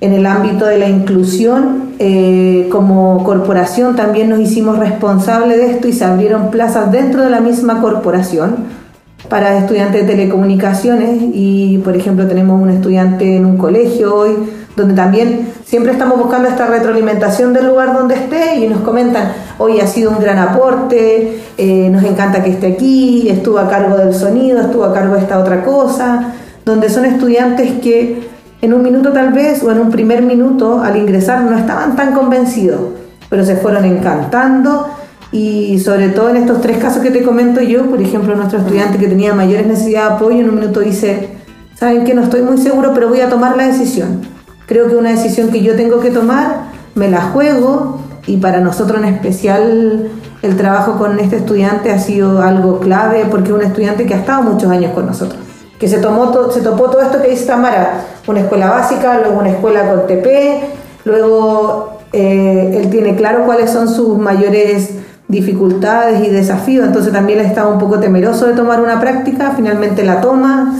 En 0.00 0.14
el 0.14 0.24
ámbito 0.24 0.64
de 0.64 0.78
la 0.78 0.88
inclusión, 0.88 1.92
eh, 1.98 2.68
como 2.72 3.22
corporación 3.22 3.96
también 3.96 4.30
nos 4.30 4.40
hicimos 4.40 4.78
responsables 4.78 5.58
de 5.58 5.72
esto 5.72 5.88
y 5.88 5.92
se 5.92 6.04
abrieron 6.04 6.50
plazas 6.50 6.90
dentro 6.90 7.22
de 7.22 7.28
la 7.28 7.40
misma 7.40 7.82
corporación 7.82 8.80
para 9.28 9.58
estudiantes 9.58 10.00
de 10.00 10.12
telecomunicaciones 10.14 11.20
y 11.34 11.78
por 11.84 11.94
ejemplo 11.94 12.26
tenemos 12.26 12.60
un 12.60 12.70
estudiante 12.70 13.36
en 13.36 13.44
un 13.44 13.58
colegio 13.58 14.14
hoy 14.14 14.30
donde 14.74 14.94
también 14.94 15.48
siempre 15.64 15.92
estamos 15.92 16.18
buscando 16.18 16.48
esta 16.48 16.66
retroalimentación 16.66 17.52
del 17.52 17.66
lugar 17.66 17.92
donde 17.92 18.14
esté 18.14 18.56
y 18.56 18.68
nos 18.68 18.80
comentan, 18.80 19.32
hoy 19.58 19.80
ha 19.80 19.86
sido 19.86 20.10
un 20.10 20.20
gran 20.20 20.38
aporte, 20.38 21.40
eh, 21.58 21.88
nos 21.90 22.02
encanta 22.04 22.42
que 22.42 22.50
esté 22.50 22.68
aquí, 22.68 23.28
estuvo 23.28 23.58
a 23.58 23.68
cargo 23.68 23.96
del 23.98 24.14
sonido, 24.14 24.60
estuvo 24.60 24.84
a 24.84 24.94
cargo 24.94 25.14
de 25.14 25.20
esta 25.20 25.38
otra 25.38 25.62
cosa, 25.62 26.32
donde 26.64 26.88
son 26.88 27.04
estudiantes 27.04 27.80
que 27.82 28.29
en 28.62 28.74
un 28.74 28.82
minuto 28.82 29.12
tal 29.12 29.32
vez 29.32 29.62
o 29.62 29.70
en 29.70 29.78
un 29.78 29.90
primer 29.90 30.22
minuto 30.22 30.82
al 30.82 30.96
ingresar 30.96 31.42
no 31.42 31.56
estaban 31.56 31.96
tan 31.96 32.12
convencidos, 32.12 32.80
pero 33.28 33.44
se 33.44 33.56
fueron 33.56 33.84
encantando. 33.84 34.88
Y 35.32 35.78
sobre 35.78 36.08
todo 36.08 36.30
en 36.30 36.38
estos 36.38 36.60
tres 36.60 36.78
casos 36.78 37.02
que 37.02 37.10
te 37.10 37.22
comento 37.22 37.60
yo, 37.60 37.86
por 37.86 38.02
ejemplo, 38.02 38.34
nuestro 38.34 38.58
estudiante 38.58 38.98
que 38.98 39.06
tenía 39.06 39.32
mayores 39.32 39.66
necesidades 39.66 40.08
de 40.08 40.14
apoyo, 40.16 40.40
en 40.40 40.48
un 40.48 40.56
minuto 40.56 40.80
dice, 40.80 41.28
¿saben 41.74 42.04
que 42.04 42.14
No 42.14 42.22
estoy 42.22 42.42
muy 42.42 42.58
seguro, 42.58 42.92
pero 42.92 43.08
voy 43.08 43.20
a 43.20 43.28
tomar 43.28 43.56
la 43.56 43.66
decisión. 43.66 44.22
Creo 44.66 44.88
que 44.88 44.96
una 44.96 45.10
decisión 45.10 45.50
que 45.50 45.62
yo 45.62 45.76
tengo 45.76 46.00
que 46.00 46.10
tomar, 46.10 46.70
me 46.96 47.08
la 47.08 47.22
juego 47.22 48.00
y 48.26 48.38
para 48.38 48.60
nosotros 48.60 49.00
en 49.00 49.14
especial 49.14 50.10
el 50.42 50.56
trabajo 50.56 50.98
con 50.98 51.18
este 51.20 51.36
estudiante 51.36 51.92
ha 51.92 51.98
sido 51.98 52.42
algo 52.42 52.80
clave 52.80 53.24
porque 53.30 53.50
es 53.50 53.54
un 53.54 53.62
estudiante 53.62 54.06
que 54.06 54.14
ha 54.14 54.18
estado 54.18 54.42
muchos 54.42 54.70
años 54.70 54.92
con 54.92 55.06
nosotros 55.06 55.49
que 55.80 55.88
se, 55.88 55.98
tomó 55.98 56.30
to- 56.30 56.52
se 56.52 56.60
topó 56.60 56.90
todo 56.90 57.00
esto 57.00 57.20
que 57.20 57.28
dice 57.28 57.46
Tamara, 57.46 58.04
una 58.28 58.40
escuela 58.40 58.70
básica, 58.70 59.18
luego 59.20 59.40
una 59.40 59.50
escuela 59.50 59.90
con 59.90 60.06
TP, 60.06 60.60
luego 61.04 61.98
eh, 62.12 62.78
él 62.82 62.90
tiene 62.90 63.16
claro 63.16 63.44
cuáles 63.46 63.70
son 63.70 63.88
sus 63.88 64.16
mayores 64.18 64.90
dificultades 65.28 66.24
y 66.26 66.30
desafíos, 66.30 66.86
entonces 66.86 67.12
también 67.12 67.40
estaba 67.40 67.68
un 67.72 67.78
poco 67.78 67.98
temeroso 67.98 68.46
de 68.46 68.52
tomar 68.54 68.80
una 68.80 69.00
práctica, 69.00 69.52
finalmente 69.56 70.04
la 70.04 70.20
toma, 70.20 70.74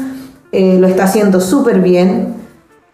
eh, 0.53 0.77
lo 0.79 0.87
está 0.87 1.05
haciendo 1.05 1.41
súper 1.41 1.81
bien 1.81 2.35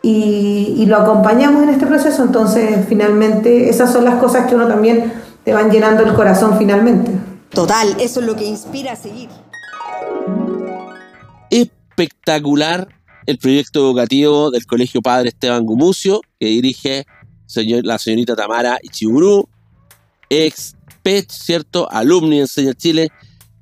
y, 0.02 0.74
y 0.78 0.86
lo 0.86 0.98
acompañamos 0.98 1.62
en 1.64 1.70
este 1.70 1.86
proceso, 1.86 2.22
entonces 2.22 2.84
finalmente 2.88 3.68
esas 3.68 3.90
son 3.92 4.04
las 4.04 4.16
cosas 4.16 4.46
que 4.46 4.54
uno 4.54 4.68
también 4.68 5.12
te 5.44 5.52
van 5.54 5.70
llenando 5.70 6.02
el 6.04 6.12
corazón 6.14 6.56
finalmente. 6.58 7.10
Total, 7.50 7.88
eso 8.00 8.20
es 8.20 8.26
lo 8.26 8.36
que 8.36 8.44
inspira 8.44 8.92
a 8.92 8.96
seguir. 8.96 9.30
Espectacular 11.96 12.88
el 13.24 13.38
proyecto 13.38 13.80
educativo 13.80 14.50
del 14.50 14.66
Colegio 14.66 15.00
Padre 15.00 15.30
Esteban 15.30 15.64
Gumucio, 15.64 16.20
que 16.38 16.44
dirige 16.46 17.06
la 17.82 17.98
señorita 17.98 18.36
Tamara 18.36 18.78
Ichiburu, 18.82 19.48
ex 20.28 20.76
PET, 21.02 21.30
¿cierto? 21.30 21.90
Alumni 21.90 22.36
de 22.36 22.42
Enseña 22.42 22.74
Chile, 22.74 23.08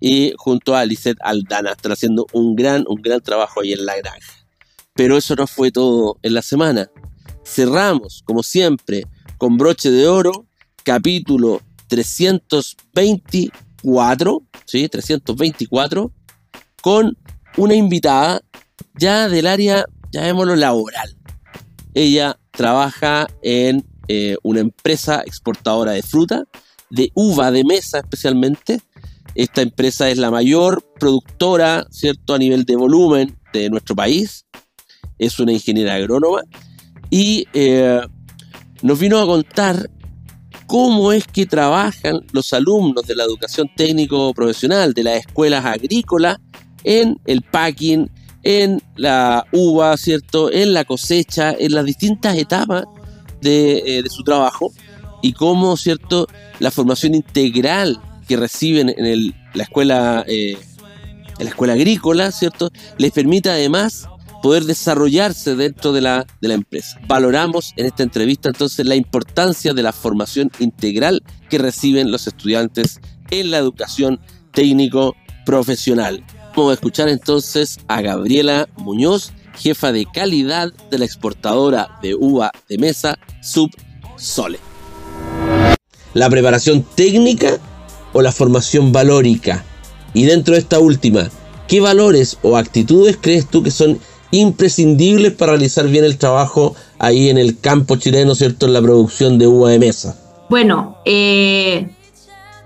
y 0.00 0.32
junto 0.36 0.74
a 0.74 0.84
Lisette 0.84 1.20
Aldana. 1.22 1.70
Están 1.72 1.92
haciendo 1.92 2.26
un 2.32 2.56
gran, 2.56 2.84
un 2.88 3.00
gran 3.00 3.20
trabajo 3.20 3.60
ahí 3.60 3.72
en 3.72 3.86
la 3.86 3.96
granja. 3.96 4.32
Pero 4.94 5.16
eso 5.16 5.36
no 5.36 5.46
fue 5.46 5.70
todo 5.70 6.18
en 6.22 6.34
la 6.34 6.42
semana. 6.42 6.90
Cerramos, 7.44 8.24
como 8.24 8.42
siempre, 8.42 9.04
con 9.38 9.56
broche 9.56 9.92
de 9.92 10.08
oro, 10.08 10.44
capítulo 10.82 11.62
324, 11.86 14.42
¿sí? 14.66 14.88
324, 14.88 16.10
con 16.82 17.16
una 17.56 17.74
invitada 17.74 18.40
ya 18.96 19.28
del 19.28 19.46
área, 19.46 19.84
llamémoslo 20.12 20.56
laboral. 20.56 21.16
Ella 21.94 22.38
trabaja 22.50 23.26
en 23.42 23.84
eh, 24.08 24.36
una 24.42 24.60
empresa 24.60 25.22
exportadora 25.24 25.92
de 25.92 26.02
fruta, 26.02 26.44
de 26.90 27.10
uva 27.14 27.50
de 27.50 27.64
mesa 27.64 27.98
especialmente. 27.98 28.80
Esta 29.34 29.62
empresa 29.62 30.10
es 30.10 30.18
la 30.18 30.30
mayor 30.30 30.84
productora, 30.98 31.86
¿cierto?, 31.90 32.34
a 32.34 32.38
nivel 32.38 32.64
de 32.64 32.76
volumen 32.76 33.36
de 33.52 33.70
nuestro 33.70 33.96
país. 33.96 34.46
Es 35.18 35.38
una 35.38 35.52
ingeniera 35.52 35.94
agrónoma 35.94 36.42
y 37.10 37.46
eh, 37.52 38.00
nos 38.82 38.98
vino 38.98 39.20
a 39.20 39.26
contar 39.26 39.88
cómo 40.66 41.12
es 41.12 41.26
que 41.26 41.46
trabajan 41.46 42.20
los 42.32 42.52
alumnos 42.52 43.06
de 43.06 43.14
la 43.14 43.24
educación 43.24 43.70
técnico 43.76 44.32
profesional 44.34 44.92
de 44.92 45.04
las 45.04 45.18
escuelas 45.18 45.64
agrícolas 45.64 46.38
en 46.84 47.18
el 47.26 47.42
packing, 47.42 48.10
en 48.42 48.82
la 48.96 49.46
uva, 49.52 49.96
¿cierto? 49.96 50.52
En 50.52 50.72
la 50.72 50.84
cosecha, 50.84 51.54
en 51.58 51.74
las 51.74 51.84
distintas 51.84 52.36
etapas 52.36 52.84
de, 53.40 53.98
eh, 53.98 54.04
su 54.08 54.22
trabajo 54.22 54.72
y 55.22 55.32
cómo, 55.32 55.76
¿cierto? 55.76 56.28
La 56.60 56.70
formación 56.70 57.14
integral 57.14 58.00
que 58.28 58.36
reciben 58.36 58.94
en 58.96 59.34
la 59.54 59.62
escuela 59.62 60.24
eh, 60.28 60.56
en 61.38 61.44
la 61.44 61.50
escuela 61.50 61.72
agrícola, 61.72 62.30
¿cierto? 62.30 62.70
Les 62.98 63.12
permite 63.12 63.50
además 63.50 64.08
poder 64.42 64.64
desarrollarse 64.64 65.56
dentro 65.56 65.92
de 65.92 66.02
la, 66.02 66.26
de 66.40 66.48
la 66.48 66.54
empresa. 66.54 67.00
Valoramos 67.08 67.72
en 67.76 67.86
esta 67.86 68.02
entrevista 68.02 68.50
entonces 68.50 68.84
la 68.84 68.94
importancia 68.94 69.72
de 69.72 69.82
la 69.82 69.92
formación 69.92 70.50
integral 70.58 71.22
que 71.48 71.58
reciben 71.58 72.10
los 72.10 72.26
estudiantes 72.26 73.00
en 73.30 73.50
la 73.50 73.58
educación 73.58 74.20
técnico 74.52 75.16
profesional. 75.46 76.22
Vamos 76.56 76.70
a 76.70 76.74
escuchar 76.74 77.08
entonces 77.08 77.80
a 77.88 78.00
Gabriela 78.00 78.68
Muñoz, 78.76 79.32
jefa 79.56 79.90
de 79.90 80.06
calidad 80.06 80.72
de 80.88 80.98
la 80.98 81.04
exportadora 81.04 81.98
de 82.00 82.14
uva 82.14 82.52
de 82.68 82.78
mesa 82.78 83.18
Subsole. 83.42 84.60
La 86.12 86.30
preparación 86.30 86.84
técnica 86.94 87.58
o 88.12 88.22
la 88.22 88.30
formación 88.30 88.92
valórica. 88.92 89.64
Y 90.12 90.26
dentro 90.26 90.54
de 90.54 90.60
esta 90.60 90.78
última, 90.78 91.28
¿qué 91.66 91.80
valores 91.80 92.38
o 92.42 92.56
actitudes 92.56 93.18
crees 93.20 93.48
tú 93.48 93.64
que 93.64 93.72
son 93.72 93.98
imprescindibles 94.30 95.32
para 95.32 95.52
realizar 95.52 95.88
bien 95.88 96.04
el 96.04 96.18
trabajo 96.18 96.76
ahí 97.00 97.30
en 97.30 97.38
el 97.38 97.58
campo 97.58 97.96
chileno, 97.96 98.36
¿cierto? 98.36 98.66
En 98.66 98.74
la 98.74 98.80
producción 98.80 99.38
de 99.38 99.48
uva 99.48 99.70
de 99.70 99.80
mesa. 99.80 100.16
Bueno, 100.48 100.98
eh, 101.04 101.90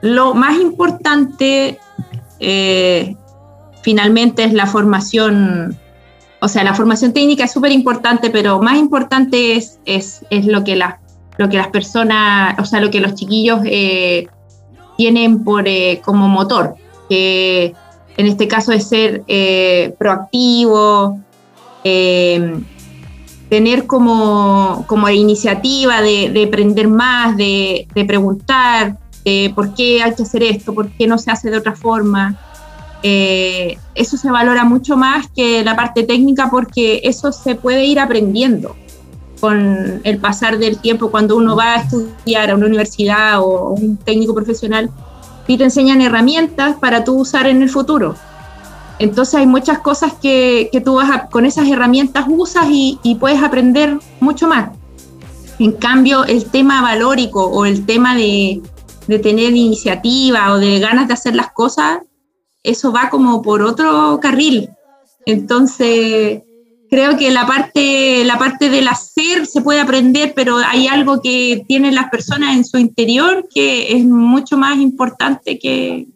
lo 0.02 0.34
más 0.34 0.60
importante 0.60 1.78
eh, 2.40 3.16
finalmente 3.82 4.44
es 4.44 4.52
la 4.52 4.66
formación, 4.66 5.78
o 6.40 6.48
sea, 6.48 6.64
la 6.64 6.74
formación 6.74 7.12
técnica 7.12 7.44
es 7.44 7.52
súper 7.52 7.72
importante, 7.72 8.30
pero 8.30 8.60
más 8.60 8.78
importante 8.78 9.56
es, 9.56 9.78
es, 9.84 10.24
es 10.30 10.46
lo, 10.46 10.64
que 10.64 10.76
lo 11.36 11.48
que 11.48 11.56
las 11.56 11.68
personas, 11.68 12.58
o 12.58 12.64
sea, 12.64 12.80
lo 12.80 12.90
que 12.90 13.00
los 13.00 13.14
chiquillos 13.14 13.60
eh, 13.64 14.28
tienen 14.96 15.44
por, 15.44 15.66
eh, 15.68 16.00
como 16.04 16.28
motor, 16.28 16.74
que 17.08 17.74
en 18.16 18.26
este 18.26 18.48
caso 18.48 18.72
es 18.72 18.88
ser 18.88 19.22
eh, 19.28 19.94
proactivo, 19.96 21.20
eh, 21.84 22.58
tener 23.48 23.86
como, 23.86 24.84
como 24.88 25.08
iniciativa 25.08 26.02
de, 26.02 26.30
de 26.30 26.44
aprender 26.44 26.88
más, 26.88 27.36
de, 27.36 27.86
de 27.94 28.04
preguntar 28.04 28.98
de 29.24 29.52
por 29.54 29.74
qué 29.74 30.02
hay 30.02 30.14
que 30.14 30.22
hacer 30.22 30.42
esto, 30.42 30.74
por 30.74 30.88
qué 30.90 31.06
no 31.06 31.16
se 31.18 31.30
hace 31.30 31.50
de 31.50 31.58
otra 31.58 31.74
forma. 31.74 32.38
Eh, 33.02 33.78
eso 33.94 34.16
se 34.16 34.30
valora 34.30 34.64
mucho 34.64 34.96
más 34.96 35.28
que 35.28 35.62
la 35.62 35.76
parte 35.76 36.02
técnica 36.02 36.48
porque 36.50 37.00
eso 37.04 37.30
se 37.30 37.54
puede 37.54 37.84
ir 37.84 38.00
aprendiendo 38.00 38.74
con 39.40 40.00
el 40.02 40.18
pasar 40.18 40.58
del 40.58 40.78
tiempo 40.78 41.10
cuando 41.10 41.36
uno 41.36 41.54
va 41.54 41.74
a 41.74 41.76
estudiar 41.82 42.50
a 42.50 42.56
una 42.56 42.66
universidad 42.66 43.40
o 43.40 43.70
un 43.70 43.96
técnico 43.98 44.34
profesional 44.34 44.90
y 45.46 45.56
te 45.56 45.64
enseñan 45.64 46.00
herramientas 46.00 46.76
para 46.80 47.04
tú 47.04 47.20
usar 47.20 47.46
en 47.46 47.62
el 47.62 47.70
futuro. 47.70 48.16
Entonces 48.98 49.36
hay 49.36 49.46
muchas 49.46 49.78
cosas 49.78 50.12
que, 50.20 50.70
tú 50.84 50.96
vas 50.96 51.28
con 51.30 51.46
esas 51.46 51.68
herramientas 51.68 52.24
usas 52.28 52.66
y, 52.68 52.98
y 53.04 53.14
puedes 53.14 53.42
aprender 53.42 53.96
mucho 54.18 54.48
más. 54.48 54.70
En 55.60 55.72
cambio, 55.72 56.24
el 56.24 56.44
tema 56.46 56.82
valórico 56.82 57.46
o 57.46 57.64
el 57.64 57.86
tema 57.86 58.16
de, 58.16 58.60
de 59.06 59.18
tener 59.18 59.56
iniciativa 59.56 60.52
o 60.52 60.58
de 60.58 60.78
ganas 60.78 61.08
de 61.08 61.14
hacer 61.14 61.34
las 61.34 61.50
cosas, 61.52 61.98
eso 62.70 62.92
va 62.92 63.10
como 63.10 63.42
por 63.42 63.62
otro 63.62 64.18
carril. 64.20 64.68
Entonces, 65.26 66.42
creo 66.90 67.16
que 67.16 67.30
la 67.30 67.46
parte, 67.46 68.24
la 68.24 68.38
parte 68.38 68.70
del 68.70 68.88
hacer 68.88 69.46
se 69.46 69.60
puede 69.60 69.80
aprender, 69.80 70.32
pero 70.34 70.56
hay 70.56 70.86
algo 70.86 71.20
que 71.20 71.64
tienen 71.66 71.94
las 71.94 72.10
personas 72.10 72.56
en 72.56 72.64
su 72.64 72.78
interior 72.78 73.48
que 73.52 73.92
es 73.92 74.04
mucho 74.04 74.56
más 74.56 74.78
importante 74.78 75.58
que, 75.58 76.06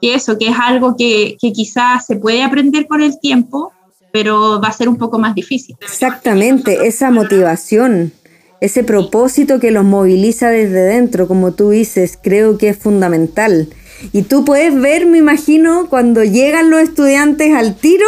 que 0.00 0.14
eso, 0.14 0.38
que 0.38 0.48
es 0.48 0.56
algo 0.58 0.96
que, 0.96 1.36
que 1.40 1.52
quizás 1.52 2.06
se 2.06 2.16
puede 2.16 2.42
aprender 2.42 2.86
con 2.86 3.02
el 3.02 3.18
tiempo, 3.20 3.72
pero 4.12 4.60
va 4.60 4.68
a 4.68 4.72
ser 4.72 4.88
un 4.88 4.96
poco 4.96 5.18
más 5.18 5.34
difícil. 5.34 5.76
Exactamente, 5.80 6.86
esa 6.86 7.10
motivación, 7.10 8.12
ese 8.60 8.84
propósito 8.84 9.58
que 9.58 9.70
los 9.70 9.84
moviliza 9.84 10.50
desde 10.50 10.82
dentro, 10.82 11.26
como 11.26 11.52
tú 11.52 11.70
dices, 11.70 12.18
creo 12.22 12.58
que 12.58 12.68
es 12.68 12.78
fundamental. 12.78 13.68
Y 14.12 14.22
tú 14.22 14.44
puedes 14.44 14.74
ver, 14.78 15.06
me 15.06 15.18
imagino, 15.18 15.86
cuando 15.88 16.24
llegan 16.24 16.70
los 16.70 16.80
estudiantes 16.80 17.54
al 17.54 17.76
tiro, 17.76 18.06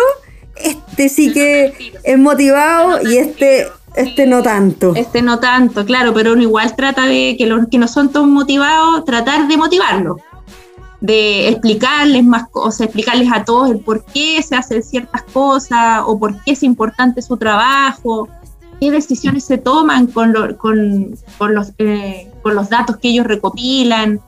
este 0.57 1.09
sí 1.09 1.33
que 1.33 1.73
es 2.03 2.19
motivado 2.19 3.01
y 3.09 3.17
este, 3.17 3.67
este 3.97 4.27
no 4.27 4.43
tanto. 4.43 4.95
Este 4.97 5.23
no 5.23 5.39
tanto, 5.41 5.85
claro, 5.85 6.13
pero 6.15 6.33
uno 6.33 6.43
igual 6.43 6.75
trata 6.77 7.07
de 7.07 7.37
que 7.39 7.47
los 7.47 7.69
que 7.69 7.79
no 7.79 7.89
son 7.89 8.11
tan 8.11 8.31
motivados, 8.31 9.05
tratar 9.05 9.47
de 9.49 9.57
motivarlos, 9.57 10.17
de 11.01 11.49
explicarles 11.49 12.25
más 12.25 12.49
cosas, 12.51 12.83
explicarles 12.83 13.29
a 13.33 13.45
todos 13.45 13.71
el 13.71 13.79
por 13.81 14.05
qué 14.07 14.43
se 14.43 14.57
hacen 14.57 14.83
ciertas 14.83 15.23
cosas 15.33 16.03
o 16.07 16.19
por 16.19 16.43
qué 16.45 16.53
es 16.53 16.63
importante 16.63 17.21
su 17.21 17.37
trabajo, 17.37 18.29
qué 18.81 18.91
decisiones 18.91 19.45
se 19.45 19.59
toman 19.59 20.07
con, 20.07 20.33
lo- 20.33 20.57
con, 20.57 21.15
con 21.39 21.55
los, 21.55 21.73
eh, 21.79 22.31
con 22.43 22.55
los 22.55 22.69
datos 22.71 22.97
que 22.97 23.09
ellos 23.09 23.27
recopilan, 23.27 24.21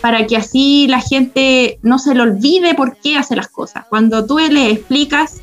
para 0.00 0.26
que 0.26 0.36
así 0.36 0.86
la 0.88 1.00
gente 1.00 1.78
no 1.82 1.98
se 1.98 2.14
le 2.14 2.22
olvide 2.22 2.74
por 2.74 2.96
qué 2.96 3.16
hace 3.16 3.34
las 3.36 3.48
cosas. 3.48 3.84
Cuando 3.88 4.24
tú 4.24 4.38
les 4.38 4.72
explicas 4.72 5.40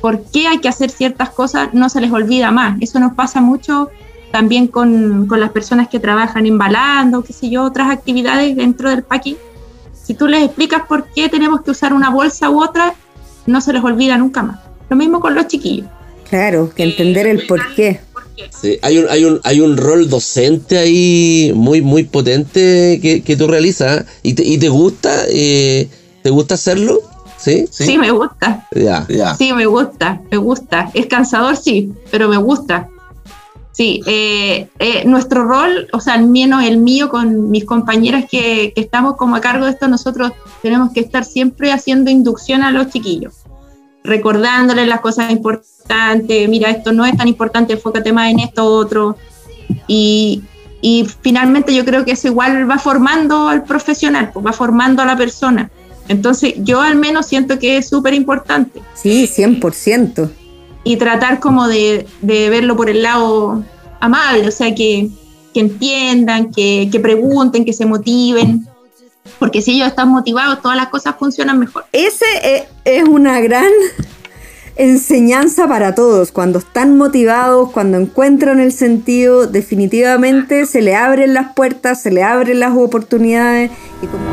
por 0.00 0.24
qué 0.24 0.48
hay 0.48 0.58
que 0.58 0.68
hacer 0.68 0.90
ciertas 0.90 1.30
cosas, 1.30 1.72
no 1.72 1.88
se 1.88 2.00
les 2.00 2.10
olvida 2.10 2.50
más. 2.50 2.76
Eso 2.80 3.00
nos 3.00 3.14
pasa 3.14 3.40
mucho 3.40 3.90
también 4.30 4.66
con, 4.66 5.26
con 5.26 5.40
las 5.40 5.50
personas 5.50 5.88
que 5.88 6.00
trabajan 6.00 6.46
embalando, 6.46 7.22
qué 7.22 7.32
sé 7.32 7.50
yo, 7.50 7.62
otras 7.62 7.90
actividades 7.90 8.56
dentro 8.56 8.90
del 8.90 9.02
packing. 9.02 9.36
Si 9.92 10.14
tú 10.14 10.26
les 10.26 10.44
explicas 10.44 10.82
por 10.88 11.06
qué 11.06 11.28
tenemos 11.28 11.62
que 11.62 11.70
usar 11.70 11.92
una 11.92 12.10
bolsa 12.10 12.50
u 12.50 12.62
otra, 12.62 12.94
no 13.46 13.60
se 13.60 13.72
les 13.72 13.84
olvida 13.84 14.16
nunca 14.18 14.42
más. 14.42 14.60
Lo 14.88 14.96
mismo 14.96 15.20
con 15.20 15.34
los 15.34 15.46
chiquillos. 15.46 15.86
Claro, 16.28 16.72
que 16.74 16.82
entender 16.82 17.26
el 17.26 17.46
por 17.46 17.74
qué. 17.74 18.00
Sí, 18.60 18.78
hay, 18.82 18.98
un, 18.98 19.06
hay, 19.08 19.24
un, 19.24 19.40
hay 19.44 19.60
un 19.60 19.76
rol 19.76 20.08
docente 20.08 20.78
ahí 20.78 21.52
muy, 21.54 21.82
muy 21.82 22.04
potente 22.04 22.98
que, 23.02 23.22
que 23.22 23.36
tú 23.36 23.46
realizas. 23.46 24.04
¿Y 24.22 24.34
te, 24.34 24.44
y 24.44 24.58
te 24.58 24.68
gusta? 24.68 25.24
eh, 25.28 25.88
¿Te 26.22 26.30
gusta 26.30 26.54
hacerlo? 26.54 27.00
¿Sí? 27.38 27.66
Sí, 27.70 27.98
me 27.98 28.10
gusta. 28.12 28.66
Ya, 28.70 29.04
ya. 29.08 29.34
Sí, 29.34 29.52
me 29.52 29.66
gusta, 29.66 30.22
me 30.30 30.36
gusta. 30.36 30.90
Es 30.94 31.06
cansador, 31.06 31.56
sí, 31.56 31.92
pero 32.10 32.28
me 32.28 32.36
gusta. 32.36 32.88
Sí, 33.72 34.02
eh, 34.06 34.68
eh, 34.78 35.04
nuestro 35.06 35.44
rol, 35.44 35.88
o 35.92 36.00
sea, 36.00 36.14
al 36.14 36.26
menos 36.26 36.62
el 36.62 36.76
mío 36.76 37.08
con 37.08 37.50
mis 37.50 37.64
compañeras 37.64 38.26
que, 38.30 38.72
que 38.74 38.80
estamos 38.82 39.16
como 39.16 39.34
a 39.34 39.40
cargo 39.40 39.64
de 39.64 39.72
esto, 39.72 39.88
nosotros 39.88 40.30
tenemos 40.60 40.92
que 40.92 41.00
estar 41.00 41.24
siempre 41.24 41.72
haciendo 41.72 42.10
inducción 42.10 42.62
a 42.62 42.70
los 42.70 42.90
chiquillos, 42.90 43.32
recordándoles 44.04 44.86
las 44.88 45.00
cosas 45.00 45.30
importantes, 45.30 46.48
mira, 46.48 46.70
esto 46.70 46.92
no 46.92 47.04
es 47.04 47.16
tan 47.16 47.28
importante, 47.28 47.74
enfócate 47.74 48.12
más 48.12 48.30
en 48.30 48.40
esto 48.40 48.64
otro. 48.64 49.16
Y, 49.86 50.42
y 50.80 51.06
finalmente 51.22 51.74
yo 51.74 51.84
creo 51.84 52.04
que 52.04 52.12
eso 52.12 52.28
igual 52.28 52.68
va 52.70 52.78
formando 52.78 53.48
al 53.48 53.64
profesional, 53.64 54.30
pues 54.32 54.44
va 54.44 54.52
formando 54.52 55.02
a 55.02 55.06
la 55.06 55.16
persona. 55.16 55.70
Entonces 56.08 56.54
yo 56.58 56.80
al 56.80 56.96
menos 56.96 57.26
siento 57.26 57.58
que 57.58 57.76
es 57.76 57.88
súper 57.88 58.12
importante 58.14 58.80
Sí, 58.94 59.28
100%. 59.28 60.30
y 60.84 60.96
tratar 60.96 61.38
como 61.38 61.68
de, 61.68 62.06
de 62.22 62.50
verlo 62.50 62.76
por 62.76 62.90
el 62.90 63.02
lado 63.02 63.62
amable, 64.00 64.48
o 64.48 64.50
sea, 64.50 64.74
que, 64.74 65.08
que 65.54 65.60
entiendan, 65.60 66.50
que, 66.50 66.88
que 66.90 66.98
pregunten, 66.98 67.64
que 67.64 67.72
se 67.72 67.86
motiven, 67.86 68.66
porque 69.38 69.62
si 69.62 69.72
ellos 69.72 69.88
están 69.88 70.08
motivados, 70.08 70.60
todas 70.62 70.76
las 70.76 70.88
cosas 70.88 71.16
funcionan 71.18 71.58
mejor. 71.58 71.84
Ese 71.92 72.24
e- 72.42 72.68
es 72.84 73.04
una 73.08 73.40
gran 73.40 73.70
enseñanza 74.76 75.68
para 75.68 75.94
todos. 75.94 76.32
Cuando 76.32 76.58
están 76.58 76.96
motivados, 76.96 77.70
cuando 77.72 77.98
encuentran 77.98 78.60
el 78.60 78.72
sentido, 78.72 79.46
definitivamente 79.46 80.66
se 80.66 80.82
le 80.82 80.94
abren 80.94 81.34
las 81.34 81.54
puertas, 81.54 82.02
se 82.02 82.10
le 82.10 82.22
abren 82.22 82.60
las 82.60 82.76
oportunidades. 82.76 83.70
Y 84.02 84.06
como- 84.06 84.24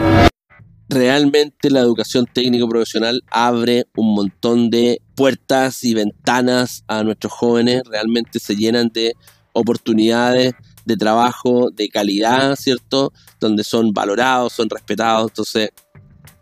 realmente 0.89 1.69
la 1.69 1.81
educación 1.81 2.25
técnico 2.31 2.67
profesional 2.67 3.21
abre 3.29 3.85
un 3.95 4.15
montón 4.15 4.69
de 4.71 5.01
puertas 5.15 5.83
y 5.83 5.93
ventanas 5.93 6.83
a 6.87 7.03
nuestros 7.03 7.31
jóvenes, 7.33 7.83
realmente 7.89 8.39
se 8.39 8.55
llenan 8.55 8.89
de 8.93 9.13
oportunidades 9.53 10.53
de 10.89 10.97
trabajo 10.97 11.69
de 11.71 11.87
calidad, 11.87 12.55
¿cierto? 12.55 13.13
Donde 13.39 13.63
son 13.63 13.93
valorados, 13.93 14.53
son 14.53 14.69
respetados, 14.69 15.29
entonces, 15.29 15.69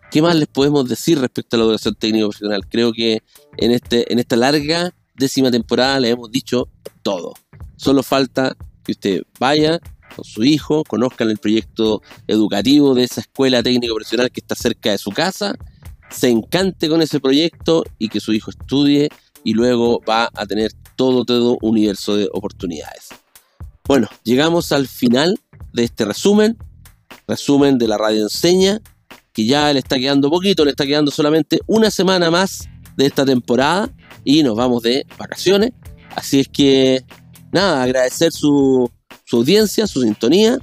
¿qué 0.09 0.21
más 0.21 0.35
les 0.35 0.47
podemos 0.47 0.87
decir 0.87 1.19
respecto 1.19 1.55
a 1.55 1.59
la 1.59 1.65
educación 1.65 1.95
técnico 1.95 2.29
profesional? 2.29 2.61
Creo 2.69 2.93
que 2.93 3.21
en, 3.57 3.71
este, 3.71 4.11
en 4.11 4.19
esta 4.19 4.37
larga 4.37 4.93
décima 5.15 5.51
temporada 5.51 5.99
le 5.99 6.09
hemos 6.09 6.31
dicho 6.31 6.69
todo. 7.03 7.33
Solo 7.75 8.03
falta 8.03 8.55
que 8.83 8.93
usted 8.93 9.21
vaya 9.37 9.79
con 10.15 10.23
su 10.23 10.45
hijo, 10.45 10.83
conozcan 10.85 11.29
el 11.29 11.37
proyecto 11.37 12.01
educativo 12.27 12.95
de 12.95 13.03
esa 13.03 13.19
escuela 13.19 13.61
técnico 13.61 13.95
profesional 13.95 14.31
que 14.31 14.39
está 14.39 14.55
cerca 14.55 14.91
de 14.91 14.97
su 14.97 15.11
casa, 15.11 15.55
se 16.09 16.29
encante 16.29 16.87
con 16.87 17.01
ese 17.01 17.19
proyecto 17.19 17.83
y 17.97 18.07
que 18.07 18.21
su 18.21 18.31
hijo 18.31 18.51
estudie 18.51 19.09
y 19.43 19.53
luego 19.53 20.01
va 20.07 20.29
a 20.33 20.45
tener 20.45 20.71
todo, 20.95 21.25
todo 21.25 21.57
un 21.61 21.71
universo 21.71 22.15
de 22.15 22.29
oportunidades. 22.31 23.09
Bueno, 23.87 24.09
llegamos 24.23 24.73
al 24.73 24.87
final 24.87 25.39
de 25.73 25.85
este 25.85 26.03
resumen, 26.03 26.57
resumen 27.25 27.77
de 27.77 27.87
la 27.87 27.97
radio 27.97 28.23
enseña, 28.23 28.81
que 29.31 29.45
ya 29.45 29.71
le 29.71 29.79
está 29.79 29.97
quedando 29.97 30.29
poquito, 30.29 30.65
le 30.65 30.71
está 30.71 30.85
quedando 30.85 31.09
solamente 31.09 31.59
una 31.67 31.89
semana 31.89 32.29
más 32.29 32.67
de 32.97 33.05
esta 33.05 33.25
temporada 33.25 33.89
y 34.25 34.43
nos 34.43 34.55
vamos 34.55 34.83
de 34.83 35.05
vacaciones. 35.17 35.71
Así 36.15 36.41
es 36.41 36.49
que, 36.49 37.05
nada, 37.51 37.83
agradecer 37.83 38.33
su, 38.33 38.91
su 39.23 39.37
audiencia, 39.37 39.87
su 39.87 40.01
sintonía 40.01 40.57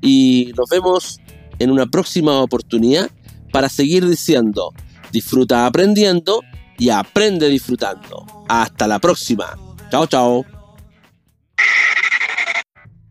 y 0.00 0.52
nos 0.56 0.70
vemos 0.70 1.18
en 1.58 1.70
una 1.70 1.86
próxima 1.86 2.40
oportunidad 2.40 3.10
para 3.52 3.68
seguir 3.68 4.08
diciendo, 4.08 4.72
disfruta 5.12 5.66
aprendiendo 5.66 6.40
y 6.78 6.88
aprende 6.88 7.48
disfrutando. 7.48 8.24
Hasta 8.48 8.88
la 8.88 8.98
próxima. 8.98 9.58
Chao, 9.90 10.06
chao. 10.06 10.59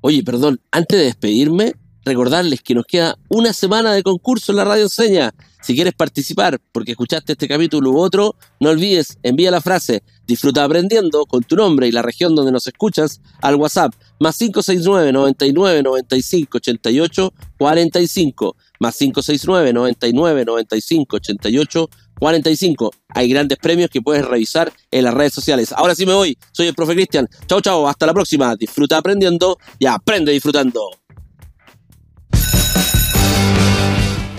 Oye, 0.02 0.24
perdón, 0.24 0.62
antes 0.72 0.98
de 0.98 1.06
despedirme, 1.06 1.74
recordarles 2.06 2.62
que 2.62 2.74
nos 2.74 2.86
queda 2.86 3.18
una 3.30 3.54
semana 3.54 3.94
de 3.94 4.04
concurso 4.04 4.52
en 4.52 4.58
la 4.58 4.66
radio 4.66 4.84
enseña. 4.84 5.34
Si 5.62 5.76
quieres 5.76 5.94
participar 5.94 6.60
porque 6.72 6.92
escuchaste 6.92 7.34
este 7.34 7.48
capítulo 7.48 7.92
u 7.92 7.98
otro, 7.98 8.36
no 8.60 8.70
olvides, 8.70 9.18
envía 9.24 9.52
la 9.52 9.62
frase 9.62 10.04
disfruta 10.30 10.64
aprendiendo 10.64 11.26
con 11.26 11.44
tu 11.44 11.56
nombre 11.56 11.88
y 11.88 11.92
la 11.92 12.04
región 12.04 12.36
donde 12.36 12.52
nos 12.52 12.68
escuchas 12.68 13.20
al 13.42 13.56
WhatsApp 13.56 13.94
más 14.20 14.38
569 14.38 15.12
99 15.12 15.82
95 15.82 16.58
88 16.58 17.34
45 17.58 18.56
más 18.80 18.96
569 18.96 19.74
99 19.74 20.46
95 20.46 21.16
88 21.16 21.90
45. 22.20 22.92
Hay 23.10 23.30
grandes 23.30 23.58
premios 23.58 23.90
que 23.90 24.02
puedes 24.02 24.26
revisar 24.26 24.72
en 24.92 25.04
las 25.06 25.14
redes 25.14 25.34
sociales. 25.34 25.72
Ahora 25.72 25.96
sí 25.96 26.06
me 26.06 26.14
voy. 26.14 26.38
Soy 26.52 26.68
el 26.68 26.76
profe 26.76 26.94
Cristian. 26.94 27.28
Chao, 27.48 27.62
chao. 27.62 27.88
Hasta 27.88 28.06
la 28.06 28.14
próxima. 28.14 28.56
Disfruta 28.56 28.98
aprendiendo 28.98 29.58
y 29.80 29.86
aprende 29.86 30.32
disfrutando. 30.32 30.82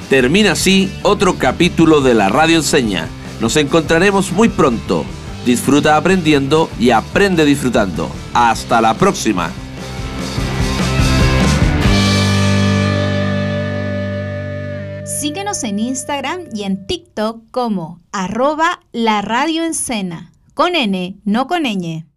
Termina 0.08 0.52
así 0.52 0.90
otro 1.02 1.38
capítulo 1.38 2.00
de 2.00 2.14
la 2.14 2.28
Radio 2.28 2.56
Enseña. 2.56 3.08
Nos 3.40 3.56
encontraremos 3.56 4.32
muy 4.32 4.48
pronto. 4.48 5.04
Disfruta 5.46 5.96
aprendiendo 5.96 6.68
y 6.78 6.90
aprende 6.90 7.44
disfrutando. 7.44 8.10
Hasta 8.34 8.80
la 8.80 8.94
próxima. 8.94 9.50
Síguenos 15.20 15.64
en 15.64 15.78
Instagram 15.78 16.46
y 16.54 16.62
en 16.62 16.86
TikTok 16.86 17.50
como 17.50 18.00
arroba 18.10 18.80
la 18.90 19.20
radio 19.20 19.64
con 20.54 20.74
N, 20.74 21.18
no 21.26 21.46
con 21.46 21.64
ñ. 21.64 22.09